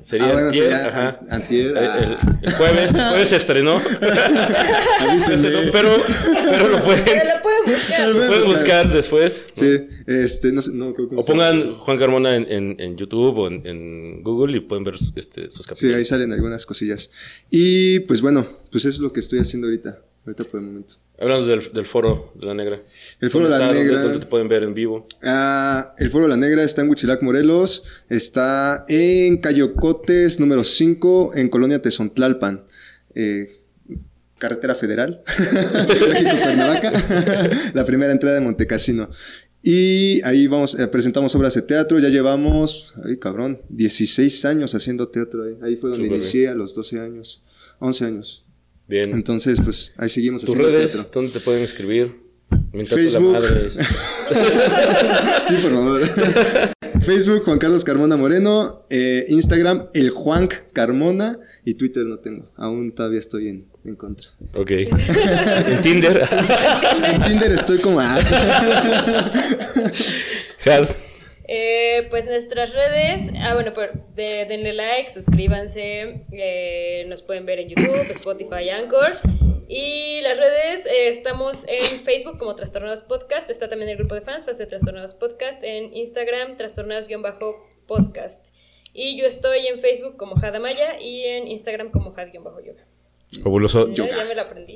[0.01, 1.09] sería Ah, bueno, antier, sería ajá.
[1.09, 1.97] an- antier, El, ah.
[2.03, 3.77] el- el jueves, el jueves se estrenó.
[4.99, 5.35] Avísenme.
[5.47, 5.95] Estrenó, pero,
[6.49, 8.09] pero lo pueden, Pero la pueden buscar.
[8.09, 9.45] lo pueden buscar después.
[9.55, 9.63] ¿no?
[9.63, 13.37] Sí, este, no sé, no creo que O pongan Juan Carmona en, en- en YouTube
[13.37, 15.95] o en, en Google y pueden ver este, sus Sí, capítulos.
[15.95, 17.09] ahí salen algunas cosillas.
[17.49, 20.95] Y pues bueno, pues eso es lo que estoy haciendo ahorita, ahorita por el momento.
[21.19, 22.81] Hablamos del, del foro de la negra.
[23.19, 24.01] El Foro de ¿Dónde la Negra.
[24.01, 25.07] ¿Dónde te pueden ver en vivo?
[25.21, 27.83] Ah, el Foro La Negra está en Huichilac, Morelos.
[28.09, 32.63] Está en Cayocotes número 5, en Colonia Tezontlalpan.
[33.13, 33.59] Eh,
[34.39, 35.23] carretera federal.
[37.73, 39.09] La primera entrada de Montecasino.
[39.61, 41.99] Y ahí vamos, eh, presentamos obras de teatro.
[41.99, 45.57] Ya llevamos, ay cabrón, 16 años haciendo teatro ahí.
[45.61, 47.43] Ahí fue donde inicié a los 12 años,
[47.79, 48.43] 11 años.
[48.87, 49.11] Bien.
[49.13, 51.11] Entonces, pues ahí seguimos ¿Tus redes?
[51.11, 52.21] ¿Dónde te pueden escribir?
[52.85, 53.37] Facebook.
[55.47, 56.09] Sí, por favor.
[57.01, 58.85] Facebook, Juan Carlos Carmona Moreno.
[58.89, 61.37] eh, Instagram, el Juan Carmona.
[61.65, 62.51] Y Twitter no tengo.
[62.55, 64.29] Aún todavía estoy en, en contra.
[64.53, 64.71] Ok.
[64.71, 66.27] en Tinder.
[67.05, 67.99] En Tinder estoy como.
[68.01, 68.19] ah.
[71.45, 73.73] Eh, pues nuestras redes, ah bueno,
[74.15, 79.17] de- denle like, suscríbanse, eh, nos pueden ver en YouTube, Spotify, Anchor.
[79.67, 84.21] Y las redes, eh, estamos en Facebook como Trastornados Podcast, está también el grupo de
[84.21, 88.55] fans, de Trastornados Podcast, en Instagram, Trastornados-podcast.
[88.93, 92.85] Y yo estoy en Facebook como Jada Maya y en Instagram como Had-yoga.
[93.41, 93.91] Fabuloso.
[93.93, 94.75] Ya, ya me lo aprendí.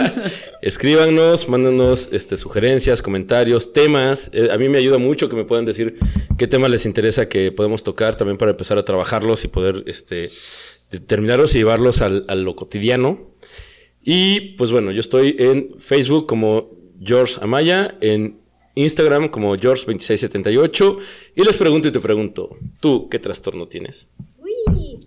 [0.62, 4.30] Escríbanos, mándanos este, sugerencias, comentarios, temas.
[4.32, 5.98] Eh, a mí me ayuda mucho que me puedan decir
[6.38, 10.28] qué temas les interesa que podemos tocar también para empezar a trabajarlos y poder este,
[10.90, 13.32] determinarlos y llevarlos al, a lo cotidiano.
[14.02, 16.70] Y pues bueno, yo estoy en Facebook como
[17.00, 18.38] George Amaya, en
[18.74, 20.98] Instagram como George2678
[21.36, 24.10] y les pregunto y te pregunto, ¿tú qué trastorno tienes?
[24.38, 25.06] Uy.